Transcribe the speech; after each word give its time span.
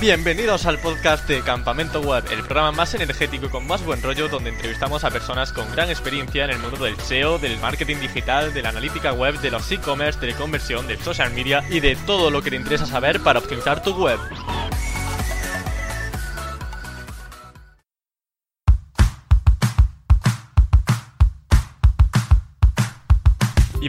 Bienvenidos 0.00 0.64
al 0.64 0.78
podcast 0.78 1.28
de 1.28 1.42
Campamento 1.42 2.00
Web, 2.00 2.24
el 2.30 2.38
programa 2.38 2.72
más 2.72 2.94
energético 2.94 3.44
y 3.44 3.48
con 3.50 3.66
más 3.66 3.84
buen 3.84 4.02
rollo 4.02 4.28
donde 4.28 4.48
entrevistamos 4.48 5.04
a 5.04 5.10
personas 5.10 5.52
con 5.52 5.70
gran 5.72 5.90
experiencia 5.90 6.46
en 6.46 6.52
el 6.52 6.58
mundo 6.58 6.82
del 6.82 6.98
SEO, 6.98 7.38
del 7.38 7.58
marketing 7.58 7.96
digital, 7.96 8.54
de 8.54 8.62
la 8.62 8.70
analítica 8.70 9.12
web, 9.12 9.38
de 9.40 9.50
los 9.50 9.70
e-commerce, 9.70 10.18
de 10.18 10.28
la 10.28 10.38
conversión, 10.38 10.86
del 10.86 10.98
social 11.00 11.34
media 11.34 11.62
y 11.68 11.80
de 11.80 11.96
todo 11.96 12.30
lo 12.30 12.40
que 12.40 12.48
te 12.48 12.56
interesa 12.56 12.86
saber 12.86 13.20
para 13.20 13.40
optimizar 13.40 13.82
tu 13.82 13.94
web. 13.94 14.18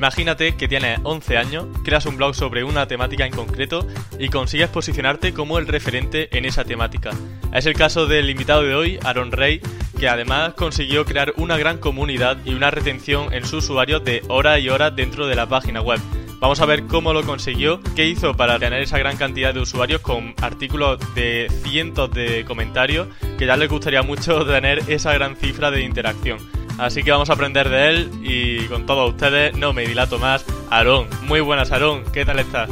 Imagínate 0.02 0.56
que 0.56 0.68
tienes 0.68 1.00
11 1.04 1.38
años, 1.38 1.66
creas 1.84 2.08
un 2.08 2.18
blog 2.18 2.34
sobre 2.34 2.64
una 2.64 2.88
temática 2.88 3.28
en 3.28 3.34
concreto 3.34 3.86
y 4.18 4.30
consigues 4.30 4.68
posicionarte 4.68 5.32
como 5.32 5.60
el 5.60 5.68
referente 5.68 6.36
en 6.36 6.46
esa 6.46 6.64
temática. 6.64 7.12
Es 7.54 7.68
el 7.68 7.76
caso 7.76 8.08
del 8.08 8.28
invitado 8.28 8.64
de 8.64 8.74
hoy, 8.74 8.98
Aaron 9.04 9.32
Rey, 9.32 9.62
que 10.00 10.10
además 10.10 10.56
consiguió 10.56 11.06
crear 11.06 11.34
una 11.38 11.56
gran 11.56 11.78
comunidad 11.78 12.40
y 12.44 12.56
una 12.56 12.72
retención 12.72 13.32
en 13.32 13.46
sus 13.46 13.66
usuarios 13.66 14.04
de 14.04 14.24
hora 14.28 14.58
y 14.58 14.70
hora 14.70 14.90
dentro 14.90 15.28
de 15.28 15.36
la 15.36 15.48
página 15.48 15.82
web. 15.82 16.00
Vamos 16.40 16.60
a 16.62 16.66
ver 16.66 16.88
cómo 16.88 17.14
lo 17.14 17.24
consiguió, 17.24 17.80
qué 17.96 18.08
hizo 18.08 18.36
para 18.36 18.58
tener 18.58 18.82
esa 18.82 18.98
gran 18.98 19.18
cantidad 19.18 19.54
de 19.54 19.60
usuarios 19.60 20.02
con 20.02 20.34
artículos 20.42 20.98
de 21.14 21.48
cientos 21.62 22.10
de 22.10 22.44
comentarios, 22.46 23.08
que 23.38 23.46
ya 23.46 23.56
les 23.56 23.70
gustaría 23.70 24.02
mucho 24.02 24.44
tener 24.48 24.82
esa 24.88 25.14
gran 25.14 25.36
cifra 25.36 25.70
de 25.70 25.84
interacción. 25.84 26.40
Así 26.82 27.04
que 27.04 27.12
vamos 27.12 27.30
a 27.30 27.34
aprender 27.34 27.70
de 27.70 27.90
él 27.90 28.12
y 28.24 28.66
con 28.66 28.88
todos 28.88 29.12
ustedes, 29.12 29.56
no 29.56 29.72
me 29.72 29.84
dilato 29.86 30.18
más, 30.18 30.44
Aarón. 30.72 31.08
Muy 31.28 31.40
buenas, 31.40 31.72
Aarón, 31.72 32.04
¿qué 32.12 32.26
tal 32.26 32.40
estás? 32.40 32.72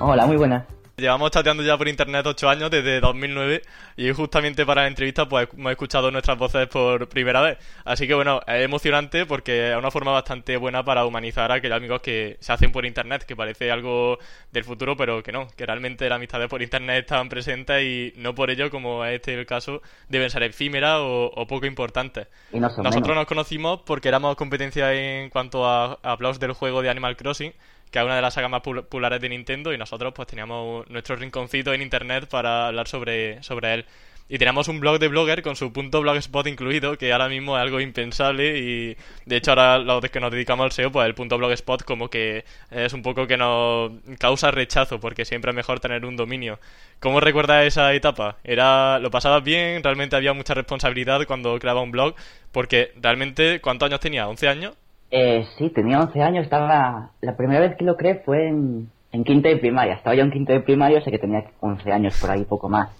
Hola, 0.00 0.26
muy 0.26 0.36
buenas. 0.36 0.64
Llevamos 0.98 1.30
chateando 1.30 1.62
ya 1.62 1.78
por 1.78 1.86
internet 1.86 2.26
ocho 2.26 2.48
años, 2.48 2.72
desde 2.72 2.98
2009, 2.98 3.62
y 3.96 4.10
justamente 4.10 4.66
para 4.66 4.82
la 4.82 4.88
entrevista 4.88 5.28
pues 5.28 5.48
hemos 5.56 5.70
escuchado 5.70 6.10
nuestras 6.10 6.36
voces 6.36 6.66
por 6.66 7.08
primera 7.08 7.40
vez. 7.40 7.56
Así 7.84 8.08
que 8.08 8.14
bueno, 8.14 8.40
es 8.44 8.64
emocionante 8.64 9.24
porque 9.24 9.70
es 9.70 9.76
una 9.76 9.92
forma 9.92 10.10
bastante 10.10 10.56
buena 10.56 10.84
para 10.84 11.04
humanizar 11.04 11.52
a 11.52 11.54
aquellos 11.54 11.76
amigos 11.76 12.00
que 12.00 12.36
se 12.40 12.52
hacen 12.52 12.72
por 12.72 12.84
internet, 12.84 13.22
que 13.22 13.36
parece 13.36 13.70
algo 13.70 14.18
del 14.50 14.64
futuro, 14.64 14.96
pero 14.96 15.22
que 15.22 15.30
no, 15.30 15.46
que 15.56 15.64
realmente 15.64 16.08
las 16.08 16.16
amistades 16.16 16.48
por 16.48 16.62
internet 16.62 17.04
están 17.04 17.28
presentes 17.28 17.80
y 17.80 18.12
no 18.16 18.34
por 18.34 18.50
ello, 18.50 18.68
como 18.68 19.04
es 19.04 19.14
este 19.14 19.34
el 19.34 19.46
caso, 19.46 19.82
deben 20.08 20.30
ser 20.30 20.42
efímeras 20.42 20.98
o, 20.98 21.46
poco 21.48 21.66
importantes. 21.66 22.26
Nosotros 22.52 23.14
nos 23.14 23.26
conocimos 23.26 23.82
porque 23.86 24.08
éramos 24.08 24.34
competencia 24.34 24.92
en 24.92 25.30
cuanto 25.30 25.64
a, 25.64 26.00
a 26.02 26.16
del 26.40 26.52
juego 26.54 26.82
de 26.82 26.90
Animal 26.90 27.16
Crossing 27.16 27.52
que 27.90 27.98
es 27.98 28.04
una 28.04 28.16
de 28.16 28.22
las 28.22 28.34
sagas 28.34 28.50
más 28.50 28.62
populares 28.62 29.20
de 29.20 29.28
Nintendo 29.28 29.72
y 29.72 29.78
nosotros 29.78 30.12
pues 30.14 30.28
teníamos 30.28 30.88
nuestro 30.90 31.16
rinconcito 31.16 31.72
en 31.72 31.82
internet 31.82 32.28
para 32.28 32.68
hablar 32.68 32.88
sobre, 32.88 33.42
sobre 33.42 33.74
él. 33.74 33.86
Y 34.30 34.36
teníamos 34.36 34.68
un 34.68 34.78
blog 34.78 34.98
de 34.98 35.08
blogger 35.08 35.42
con 35.42 35.56
su 35.56 35.72
punto 35.72 36.02
blogspot 36.02 36.46
incluido, 36.46 36.98
que 36.98 37.12
ahora 37.12 37.30
mismo 37.30 37.56
es 37.56 37.62
algo 37.62 37.80
impensable 37.80 38.58
y 38.58 38.96
de 39.24 39.36
hecho 39.36 39.52
ahora 39.52 39.78
los 39.78 40.02
que 40.10 40.20
nos 40.20 40.30
dedicamos 40.30 40.64
al 40.64 40.72
SEO, 40.72 40.92
pues 40.92 41.06
el 41.06 41.14
punto 41.14 41.38
blogspot 41.38 41.82
como 41.84 42.10
que 42.10 42.44
es 42.70 42.92
un 42.92 43.00
poco 43.00 43.26
que 43.26 43.38
nos 43.38 43.92
causa 44.18 44.50
rechazo 44.50 45.00
porque 45.00 45.24
siempre 45.24 45.50
es 45.50 45.56
mejor 45.56 45.80
tener 45.80 46.04
un 46.04 46.16
dominio. 46.16 46.60
¿Cómo 47.00 47.20
recuerdas 47.20 47.64
esa 47.66 47.94
etapa? 47.94 48.36
¿Era 48.44 48.98
lo 48.98 49.10
pasabas 49.10 49.42
bien? 49.42 49.82
¿Realmente 49.82 50.16
había 50.16 50.34
mucha 50.34 50.52
responsabilidad 50.52 51.26
cuando 51.26 51.58
creaba 51.58 51.80
un 51.80 51.90
blog? 51.90 52.14
Porque 52.52 52.92
realmente, 53.00 53.60
¿cuántos 53.62 53.86
años 53.86 54.00
tenía? 54.00 54.26
¿11 54.26 54.46
años? 54.48 54.74
Eh, 55.10 55.46
sí, 55.56 55.70
tenía 55.70 56.00
11 56.00 56.22
años, 56.22 56.44
estaba... 56.44 57.12
La 57.20 57.36
primera 57.36 57.60
vez 57.60 57.76
que 57.76 57.84
lo 57.84 57.96
creé 57.96 58.16
fue 58.24 58.48
en, 58.48 58.90
en 59.12 59.24
quinto 59.24 59.48
de 59.48 59.56
primaria. 59.56 59.94
Estaba 59.94 60.14
yo 60.14 60.22
en 60.22 60.30
quinto 60.30 60.52
de 60.52 60.60
primaria, 60.60 61.02
sé 61.02 61.10
que 61.10 61.18
tenía 61.18 61.44
11 61.60 61.92
años 61.92 62.18
por 62.20 62.30
ahí, 62.30 62.44
poco 62.44 62.68
más. 62.68 62.90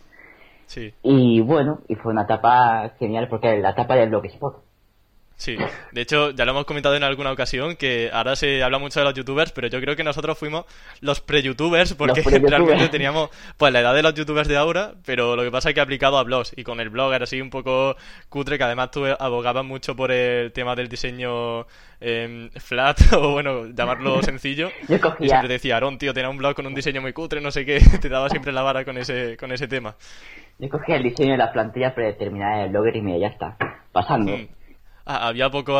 Sí. 0.66 0.94
Y 1.02 1.40
bueno, 1.40 1.80
y 1.88 1.94
fue 1.94 2.12
una 2.12 2.22
etapa 2.22 2.92
genial 2.98 3.28
porque 3.28 3.58
la 3.58 3.70
etapa 3.70 3.96
del 3.96 4.10
Blogspot. 4.10 4.67
Sí, 5.38 5.56
de 5.92 6.00
hecho 6.00 6.32
ya 6.32 6.44
lo 6.44 6.50
hemos 6.50 6.64
comentado 6.64 6.96
en 6.96 7.04
alguna 7.04 7.30
ocasión 7.30 7.76
que 7.76 8.10
ahora 8.12 8.34
se 8.34 8.60
habla 8.64 8.80
mucho 8.80 8.98
de 8.98 9.04
los 9.04 9.14
youtubers, 9.14 9.52
pero 9.52 9.68
yo 9.68 9.80
creo 9.80 9.94
que 9.94 10.02
nosotros 10.02 10.36
fuimos 10.36 10.64
los 11.00 11.20
pre-youtubers 11.20 11.94
porque 11.94 12.22
realmente 12.22 12.88
teníamos 12.88 13.30
pues 13.56 13.72
la 13.72 13.78
edad 13.78 13.94
de 13.94 14.02
los 14.02 14.14
youtubers 14.14 14.48
de 14.48 14.56
ahora, 14.56 14.94
pero 15.06 15.36
lo 15.36 15.44
que 15.44 15.52
pasa 15.52 15.68
es 15.68 15.76
que 15.76 15.80
aplicado 15.80 16.18
a 16.18 16.24
blogs 16.24 16.52
y 16.56 16.64
con 16.64 16.80
el 16.80 16.90
blog 16.90 17.12
era 17.12 17.22
así 17.22 17.40
un 17.40 17.50
poco 17.50 17.94
cutre 18.28 18.58
que 18.58 18.64
además 18.64 18.90
tú 18.90 19.04
abogabas 19.06 19.64
mucho 19.64 19.94
por 19.94 20.10
el 20.10 20.50
tema 20.50 20.74
del 20.74 20.88
diseño 20.88 21.68
em, 22.00 22.50
flat 22.56 22.98
o 23.12 23.30
bueno, 23.30 23.66
llamarlo 23.66 24.20
sencillo. 24.24 24.70
yo 24.88 25.00
cogía... 25.00 25.24
Y 25.24 25.28
siempre 25.28 25.48
decía, 25.50 25.76
Aaron, 25.76 25.98
tío, 25.98 26.12
tenía 26.12 26.30
un 26.30 26.38
blog 26.38 26.56
con 26.56 26.66
un 26.66 26.74
diseño 26.74 27.00
muy 27.00 27.12
cutre, 27.12 27.40
no 27.40 27.52
sé 27.52 27.64
qué, 27.64 27.78
te 28.02 28.08
daba 28.08 28.28
siempre 28.28 28.50
la 28.50 28.62
vara 28.62 28.84
con 28.84 28.98
ese, 28.98 29.36
con 29.36 29.52
ese 29.52 29.68
tema. 29.68 29.94
Yo 30.58 30.68
cogía 30.68 30.96
el 30.96 31.04
diseño 31.04 31.30
de 31.30 31.38
la 31.38 31.52
plantilla 31.52 31.94
predeterminada 31.94 32.62
del 32.62 32.70
blogger 32.70 32.96
y 32.96 33.02
mira, 33.02 33.18
ya 33.18 33.28
está, 33.28 33.56
pasando. 33.92 34.36
Mm. 34.36 34.57
Ah, 35.10 35.28
había 35.28 35.48
poco, 35.48 35.72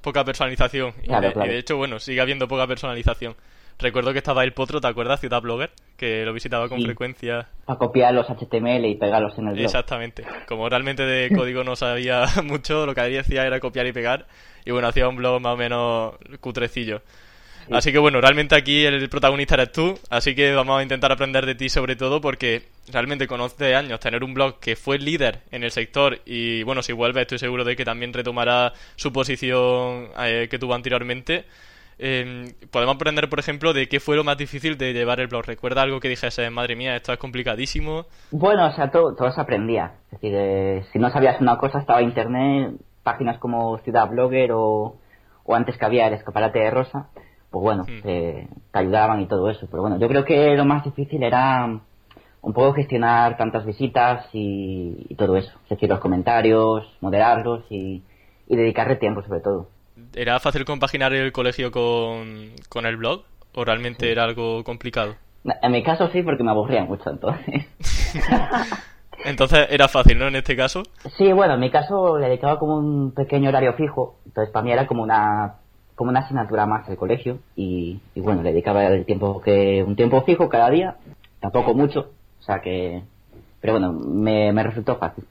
poca 0.00 0.24
personalización. 0.24 0.94
Y, 1.02 1.12
de, 1.12 1.58
hecho, 1.58 1.76
bueno, 1.76 1.98
sigue 1.98 2.22
habiendo 2.22 2.48
poca 2.48 2.66
personalización. 2.66 3.36
Recuerdo 3.78 4.12
que 4.12 4.18
estaba 4.18 4.42
el 4.42 4.54
Potro, 4.54 4.80
¿te 4.80 4.86
acuerdas? 4.86 5.20
Ciudad 5.20 5.42
Blogger, 5.42 5.70
que 5.98 6.24
lo 6.24 6.32
visitaba 6.32 6.66
con 6.66 6.80
frecuencia. 6.80 7.46
Para 7.66 7.78
copiar 7.78 8.14
los 8.14 8.26
HTML 8.26 8.86
y 8.86 8.94
pegarlos 8.94 9.36
en 9.36 9.48
el 9.48 9.52
blog. 9.52 9.64
Exactamente. 9.66 10.24
Como 10.48 10.66
realmente 10.66 11.04
de 11.04 11.28
código 11.28 11.62
no 11.62 11.76
sabía 11.76 12.24
mucho, 12.42 12.86
lo 12.86 12.94
que 12.94 13.02
decía 13.02 13.46
era 13.46 13.60
copiar 13.60 13.86
y 13.86 13.92
pegar. 13.92 14.26
Y 14.64 14.70
bueno, 14.70 14.88
hacía 14.88 15.06
un 15.08 15.16
blog 15.16 15.42
más 15.42 15.52
o 15.52 15.56
menos 15.58 16.14
cutrecillo. 16.40 17.02
Así 17.70 17.92
que 17.92 17.98
bueno, 17.98 18.20
realmente 18.22 18.56
aquí 18.56 18.86
el 18.86 19.08
protagonista 19.10 19.54
eres 19.56 19.72
tú, 19.72 19.98
así 20.08 20.34
que 20.34 20.52
vamos 20.54 20.80
a 20.80 20.82
intentar 20.82 21.12
aprender 21.12 21.44
de 21.44 21.54
ti 21.54 21.68
sobre 21.68 21.96
todo 21.96 22.20
porque 22.20 22.62
realmente 22.88 23.26
con 23.26 23.40
11 23.40 23.74
años 23.74 24.00
tener 24.00 24.24
un 24.24 24.34
blog 24.34 24.58
que 24.58 24.76
fue 24.76 24.98
líder 24.98 25.40
en 25.50 25.62
el 25.64 25.70
sector 25.70 26.18
y 26.24 26.62
bueno, 26.62 26.82
si 26.82 26.92
vuelve 26.92 27.22
estoy 27.22 27.38
seguro 27.38 27.64
de 27.64 27.76
que 27.76 27.84
también 27.84 28.12
retomará 28.12 28.72
su 28.96 29.12
posición 29.12 30.08
eh, 30.18 30.48
que 30.50 30.58
tuvo 30.58 30.74
anteriormente. 30.74 31.44
Eh, 32.02 32.54
podemos 32.70 32.96
aprender, 32.96 33.28
por 33.28 33.38
ejemplo, 33.38 33.74
de 33.74 33.86
qué 33.86 34.00
fue 34.00 34.16
lo 34.16 34.24
más 34.24 34.38
difícil 34.38 34.78
de 34.78 34.94
llevar 34.94 35.20
el 35.20 35.26
blog. 35.26 35.44
¿Recuerda 35.44 35.82
algo 35.82 36.00
que 36.00 36.08
dijese, 36.08 36.48
madre 36.48 36.74
mía, 36.74 36.96
esto 36.96 37.12
es 37.12 37.18
complicadísimo? 37.18 38.06
Bueno, 38.30 38.66
o 38.68 38.72
sea, 38.72 38.90
todo, 38.90 39.14
todo 39.14 39.30
se 39.30 39.40
aprendía. 39.40 39.92
Es 40.06 40.12
decir, 40.12 40.32
eh, 40.34 40.84
si 40.92 40.98
no 40.98 41.10
sabías 41.10 41.40
una 41.42 41.58
cosa, 41.58 41.78
estaba 41.78 42.00
internet, 42.00 42.72
páginas 43.02 43.38
como 43.38 43.76
Ciudad 43.78 44.08
Blogger 44.08 44.52
o, 44.52 44.96
o 45.44 45.54
antes 45.54 45.76
que 45.76 45.84
había 45.84 46.06
el 46.06 46.14
escaparate 46.14 46.60
de 46.60 46.70
Rosa 46.70 47.10
pues 47.50 47.62
bueno, 47.62 47.82
hmm. 47.82 48.02
te, 48.02 48.48
ayudaban 48.72 49.20
y 49.20 49.26
todo 49.26 49.50
eso. 49.50 49.66
Pero 49.70 49.82
bueno, 49.82 49.98
yo 49.98 50.08
creo 50.08 50.24
que 50.24 50.56
lo 50.56 50.64
más 50.64 50.84
difícil 50.84 51.22
era 51.22 51.80
un 52.42 52.52
poco 52.52 52.74
gestionar 52.74 53.36
tantas 53.36 53.64
visitas 53.66 54.26
y, 54.32 55.14
todo 55.16 55.36
eso. 55.36 55.50
Es 55.64 55.70
decir, 55.70 55.88
los 55.88 56.00
comentarios, 56.00 56.86
moderarlos 57.00 57.64
y, 57.70 58.02
dedicarle 58.48 58.96
tiempo 58.96 59.22
sobre 59.22 59.40
todo. 59.40 59.68
¿Era 60.14 60.40
fácil 60.40 60.64
compaginar 60.64 61.12
el 61.12 61.30
colegio 61.30 61.70
con, 61.70 62.50
con 62.68 62.84
el 62.84 62.96
blog 62.96 63.22
o 63.54 63.64
realmente 63.64 64.10
era 64.10 64.24
algo 64.24 64.64
complicado? 64.64 65.14
En 65.62 65.72
mi 65.72 65.84
caso 65.84 66.08
sí, 66.10 66.22
porque 66.22 66.42
me 66.42 66.50
aburría 66.50 66.84
mucho 66.84 67.10
entonces. 67.10 67.66
entonces 69.24 69.68
era 69.70 69.86
fácil, 69.86 70.18
¿no? 70.18 70.26
En 70.26 70.36
este 70.36 70.56
caso. 70.56 70.82
Sí, 71.16 71.32
bueno, 71.32 71.54
en 71.54 71.60
mi 71.60 71.70
caso 71.70 72.18
le 72.18 72.26
dedicaba 72.26 72.58
como 72.58 72.76
un 72.76 73.12
pequeño 73.12 73.50
horario 73.50 73.74
fijo. 73.74 74.18
Entonces 74.26 74.52
para 74.52 74.64
mí 74.64 74.72
era 74.72 74.86
como 74.86 75.04
una 75.04 75.60
como 76.00 76.08
una 76.08 76.20
asignatura 76.20 76.64
más 76.64 76.88
del 76.88 76.96
colegio 76.96 77.40
y, 77.54 78.00
bueno, 78.16 78.42
le 78.42 78.52
dedicaba 78.52 78.86
el 78.86 79.04
tiempo 79.04 79.42
que 79.42 79.84
un 79.86 79.96
tiempo 79.96 80.22
fijo 80.22 80.48
cada 80.48 80.70
día, 80.70 80.96
tampoco 81.40 81.74
mucho, 81.74 82.12
o 82.40 82.42
sea 82.42 82.60
que, 82.60 83.02
pero 83.60 83.74
bueno, 83.74 83.92
me, 83.92 84.62
resultó 84.62 84.96
fácil. 84.96 85.24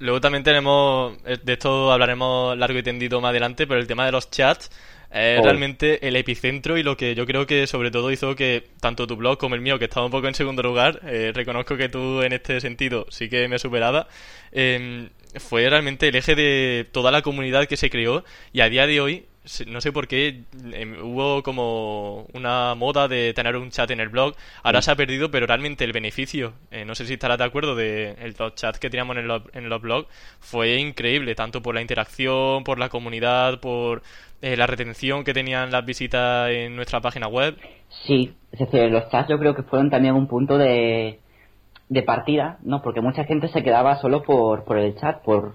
Luego 0.00 0.20
también 0.20 0.44
tenemos, 0.44 1.16
eh, 1.26 1.38
de 1.42 1.52
esto 1.52 1.92
hablaremos 1.92 2.56
largo 2.56 2.78
y 2.78 2.82
tendido 2.82 3.20
más 3.20 3.30
adelante, 3.30 3.66
pero 3.66 3.80
el 3.80 3.86
tema 3.86 4.06
de 4.06 4.12
los 4.12 4.30
chats 4.30 4.70
es 5.10 5.40
oh. 5.40 5.42
realmente 5.42 6.06
el 6.06 6.16
epicentro 6.16 6.76
y 6.76 6.82
lo 6.82 6.96
que 6.96 7.14
yo 7.14 7.26
creo 7.26 7.46
que 7.46 7.66
sobre 7.66 7.90
todo 7.90 8.10
hizo 8.10 8.36
que 8.36 8.68
tanto 8.80 9.06
tu 9.06 9.16
blog 9.16 9.38
como 9.38 9.54
el 9.54 9.60
mío, 9.60 9.78
que 9.78 9.86
estaba 9.86 10.06
un 10.06 10.12
poco 10.12 10.28
en 10.28 10.34
segundo 10.34 10.62
lugar, 10.62 11.00
eh, 11.04 11.32
reconozco 11.34 11.76
que 11.76 11.88
tú 11.88 12.22
en 12.22 12.32
este 12.32 12.60
sentido 12.60 13.06
sí 13.08 13.28
que 13.28 13.48
me 13.48 13.58
superaba, 13.58 14.06
eh, 14.52 15.08
fue 15.36 15.68
realmente 15.68 16.08
el 16.08 16.16
eje 16.16 16.34
de 16.34 16.86
toda 16.90 17.10
la 17.10 17.22
comunidad 17.22 17.66
que 17.66 17.76
se 17.76 17.90
creó 17.90 18.24
y 18.52 18.60
a 18.60 18.68
día 18.68 18.86
de 18.86 19.00
hoy 19.00 19.26
no 19.66 19.80
sé 19.80 19.92
por 19.92 20.06
qué 20.06 20.44
em, 20.72 20.96
hubo 21.02 21.42
como 21.42 22.26
una 22.34 22.74
moda 22.74 23.08
de 23.08 23.32
tener 23.34 23.56
un 23.56 23.70
chat 23.70 23.90
en 23.90 24.00
el 24.00 24.08
blog. 24.08 24.34
Ahora 24.62 24.82
se 24.82 24.90
ha 24.90 24.96
perdido, 24.96 25.30
pero 25.30 25.46
realmente 25.46 25.84
el 25.84 25.92
beneficio, 25.92 26.52
eh, 26.70 26.84
no 26.84 26.94
sé 26.94 27.06
si 27.06 27.14
estarás 27.14 27.38
de 27.38 27.44
acuerdo, 27.44 27.74
de 27.74 28.12
el 28.20 28.34
chat 28.54 28.76
que 28.76 28.90
teníamos 28.90 29.16
en, 29.16 29.30
en 29.54 29.68
los 29.68 29.80
blogs 29.80 30.08
fue 30.40 30.76
increíble, 30.76 31.34
tanto 31.34 31.62
por 31.62 31.74
la 31.74 31.80
interacción, 31.80 32.64
por 32.64 32.78
la 32.78 32.88
comunidad, 32.88 33.60
por 33.60 34.02
eh, 34.40 34.56
la 34.56 34.66
retención 34.66 35.24
que 35.24 35.34
tenían 35.34 35.70
las 35.70 35.84
visitas 35.84 36.50
en 36.50 36.76
nuestra 36.76 37.00
página 37.00 37.26
web. 37.26 37.56
Sí, 38.06 38.34
es 38.52 38.58
decir, 38.60 38.90
los 38.90 39.08
chats 39.10 39.28
yo 39.28 39.38
creo 39.38 39.54
que 39.54 39.62
fueron 39.62 39.90
también 39.90 40.14
un 40.14 40.28
punto 40.28 40.58
de, 40.58 41.18
de 41.88 42.02
partida, 42.02 42.58
¿no? 42.62 42.80
Porque 42.82 43.00
mucha 43.00 43.24
gente 43.24 43.48
se 43.48 43.62
quedaba 43.62 43.96
solo 43.96 44.22
por, 44.22 44.64
por 44.64 44.78
el 44.78 44.94
chat, 44.96 45.22
por 45.22 45.54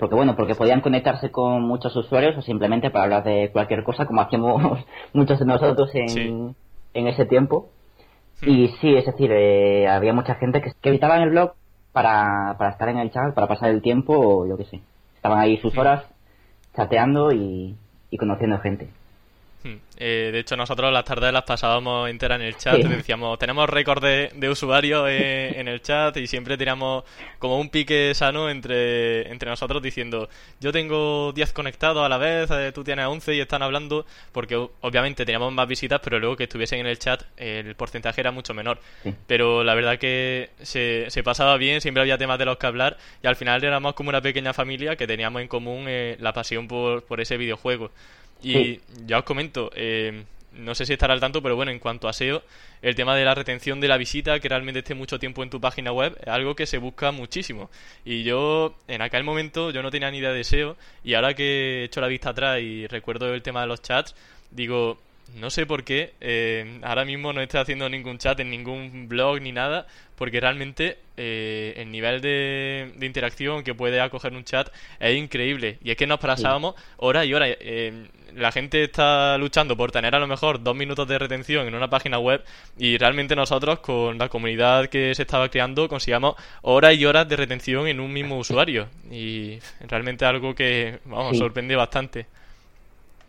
porque 0.00 0.16
bueno, 0.16 0.34
porque 0.34 0.54
podían 0.56 0.80
conectarse 0.80 1.30
con 1.30 1.62
muchos 1.62 1.94
usuarios 1.94 2.36
o 2.36 2.42
simplemente 2.42 2.90
para 2.90 3.04
hablar 3.04 3.24
de 3.24 3.50
cualquier 3.52 3.84
cosa, 3.84 4.06
como 4.06 4.22
hacíamos 4.22 4.84
muchos 5.12 5.38
de 5.38 5.44
nosotros 5.44 5.90
en, 5.94 6.56
en 6.94 7.06
ese 7.06 7.26
tiempo. 7.26 7.68
Y 8.42 8.68
sí, 8.80 8.96
es 8.96 9.04
decir, 9.04 9.30
eh, 9.32 9.86
había 9.86 10.14
mucha 10.14 10.34
gente 10.36 10.62
que, 10.62 10.72
que 10.80 10.88
evitaba 10.88 11.16
en 11.16 11.22
el 11.22 11.30
blog 11.30 11.52
para, 11.92 12.56
para 12.58 12.70
estar 12.70 12.88
en 12.88 12.98
el 12.98 13.10
chat, 13.10 13.34
para 13.34 13.46
pasar 13.46 13.70
el 13.70 13.82
tiempo 13.82 14.14
o 14.16 14.46
yo 14.46 14.56
qué 14.56 14.64
sé. 14.64 14.80
Estaban 15.16 15.38
ahí 15.38 15.58
sus 15.58 15.76
horas 15.76 16.04
chateando 16.74 17.32
y, 17.32 17.76
y 18.10 18.16
conociendo 18.16 18.58
gente. 18.58 18.88
Hmm. 19.62 19.76
Eh, 19.98 20.30
de 20.32 20.38
hecho, 20.38 20.56
nosotros 20.56 20.90
las 20.92 21.04
tardes 21.04 21.32
las 21.32 21.42
pasábamos 21.42 22.08
enteras 22.08 22.40
en 22.40 22.46
el 22.46 22.56
chat. 22.56 22.78
Decíamos, 22.78 23.38
tenemos 23.38 23.68
récord 23.68 24.02
de, 24.02 24.30
de 24.34 24.48
usuarios 24.48 25.08
en 25.10 25.68
el 25.68 25.82
chat 25.82 26.16
y 26.16 26.26
siempre 26.26 26.56
teníamos 26.56 27.04
como 27.38 27.58
un 27.58 27.68
pique 27.68 28.12
sano 28.14 28.48
entre, 28.48 29.30
entre 29.30 29.50
nosotros 29.50 29.82
diciendo, 29.82 30.28
yo 30.60 30.72
tengo 30.72 31.32
10 31.32 31.52
conectados 31.52 32.04
a 32.04 32.08
la 32.08 32.18
vez, 32.18 32.50
eh, 32.50 32.72
tú 32.72 32.84
tienes 32.84 33.06
11 33.06 33.34
y 33.34 33.40
están 33.40 33.62
hablando, 33.62 34.06
porque 34.32 34.56
obviamente 34.56 35.24
teníamos 35.26 35.52
más 35.52 35.68
visitas, 35.68 36.00
pero 36.02 36.18
luego 36.18 36.36
que 36.36 36.44
estuviesen 36.44 36.80
en 36.80 36.86
el 36.86 36.98
chat 36.98 37.22
el 37.36 37.74
porcentaje 37.74 38.20
era 38.20 38.30
mucho 38.30 38.54
menor. 38.54 38.80
Pero 39.26 39.64
la 39.64 39.74
verdad 39.74 39.98
que 39.98 40.50
se, 40.62 41.06
se 41.08 41.22
pasaba 41.22 41.56
bien, 41.56 41.80
siempre 41.80 42.00
había 42.00 42.18
temas 42.18 42.38
de 42.38 42.46
los 42.46 42.56
que 42.56 42.66
hablar 42.66 42.96
y 43.22 43.26
al 43.26 43.36
final 43.36 43.62
éramos 43.62 43.94
como 43.94 44.08
una 44.08 44.22
pequeña 44.22 44.52
familia 44.52 44.96
que 44.96 45.06
teníamos 45.06 45.42
en 45.42 45.48
común 45.48 45.84
eh, 45.88 46.16
la 46.20 46.32
pasión 46.32 46.68
por, 46.68 47.04
por 47.04 47.20
ese 47.20 47.36
videojuego. 47.36 47.90
Y 48.42 48.80
ya 49.06 49.18
os 49.18 49.24
comento, 49.24 49.70
eh, 49.74 50.24
no 50.52 50.74
sé 50.74 50.86
si 50.86 50.92
estará 50.92 51.14
al 51.14 51.20
tanto, 51.20 51.42
pero 51.42 51.56
bueno, 51.56 51.70
en 51.70 51.78
cuanto 51.78 52.08
a 52.08 52.12
SEO, 52.12 52.42
el 52.82 52.94
tema 52.94 53.14
de 53.14 53.24
la 53.24 53.34
retención 53.34 53.80
de 53.80 53.88
la 53.88 53.96
visita, 53.96 54.40
que 54.40 54.48
realmente 54.48 54.80
esté 54.80 54.94
mucho 54.94 55.18
tiempo 55.18 55.42
en 55.42 55.50
tu 55.50 55.60
página 55.60 55.92
web, 55.92 56.16
es 56.20 56.28
algo 56.28 56.54
que 56.54 56.66
se 56.66 56.78
busca 56.78 57.12
muchísimo. 57.12 57.70
Y 58.04 58.22
yo, 58.22 58.74
en 58.88 59.02
aquel 59.02 59.24
momento, 59.24 59.70
yo 59.70 59.82
no 59.82 59.90
tenía 59.90 60.10
ni 60.10 60.18
idea 60.18 60.32
de 60.32 60.44
SEO, 60.44 60.76
y 61.04 61.14
ahora 61.14 61.34
que 61.34 61.82
he 61.82 61.84
hecho 61.84 62.00
la 62.00 62.08
vista 62.08 62.30
atrás 62.30 62.60
y 62.60 62.86
recuerdo 62.86 63.32
el 63.32 63.42
tema 63.42 63.60
de 63.62 63.66
los 63.68 63.82
chats, 63.82 64.14
digo, 64.50 64.98
no 65.36 65.50
sé 65.50 65.66
por 65.66 65.84
qué 65.84 66.14
eh, 66.20 66.80
ahora 66.82 67.04
mismo 67.04 67.32
no 67.32 67.40
estoy 67.40 67.60
haciendo 67.60 67.88
ningún 67.88 68.18
chat 68.18 68.38
en 68.40 68.50
ningún 68.50 69.08
blog 69.08 69.40
ni 69.40 69.52
nada, 69.52 69.86
porque 70.16 70.40
realmente 70.40 70.98
eh, 71.16 71.74
el 71.76 71.90
nivel 71.90 72.20
de, 72.20 72.92
interacción 73.00 73.62
que 73.62 73.74
puede 73.74 74.00
acoger 74.00 74.32
un 74.32 74.44
chat 74.44 74.68
es 74.98 75.16
increíble. 75.16 75.78
Y 75.82 75.90
es 75.90 75.96
que 75.96 76.06
nos 76.06 76.18
pasábamos 76.18 76.74
horas 76.98 77.26
y 77.26 77.34
horas. 77.34 77.56
Eh, 77.60 78.08
la 78.34 78.52
gente 78.52 78.84
está 78.84 79.36
luchando 79.38 79.76
por 79.76 79.90
tener 79.92 80.14
a 80.14 80.18
lo 80.18 80.26
mejor 80.26 80.62
dos 80.62 80.76
minutos 80.76 81.06
de 81.08 81.18
retención 81.18 81.66
en 81.66 81.74
una 81.74 81.90
página 81.90 82.18
web 82.18 82.44
y 82.78 82.96
realmente 82.96 83.34
nosotros 83.34 83.80
con 83.80 84.18
la 84.18 84.28
comunidad 84.28 84.86
que 84.86 85.14
se 85.14 85.22
estaba 85.22 85.48
creando 85.48 85.88
conseguíamos 85.88 86.36
horas 86.62 86.94
y 86.94 87.04
horas 87.06 87.28
de 87.28 87.36
retención 87.36 87.88
en 87.88 87.98
un 87.98 88.12
mismo 88.12 88.38
usuario 88.38 88.88
y 89.10 89.58
realmente 89.80 90.24
algo 90.24 90.54
que 90.54 91.00
vamos 91.06 91.38
sorprende 91.38 91.74
bastante 91.74 92.26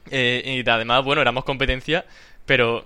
eh, 0.09 0.63
y 0.65 0.69
además 0.69 1.03
bueno 1.03 1.21
éramos 1.21 1.43
competencia 1.43 2.05
pero 2.45 2.85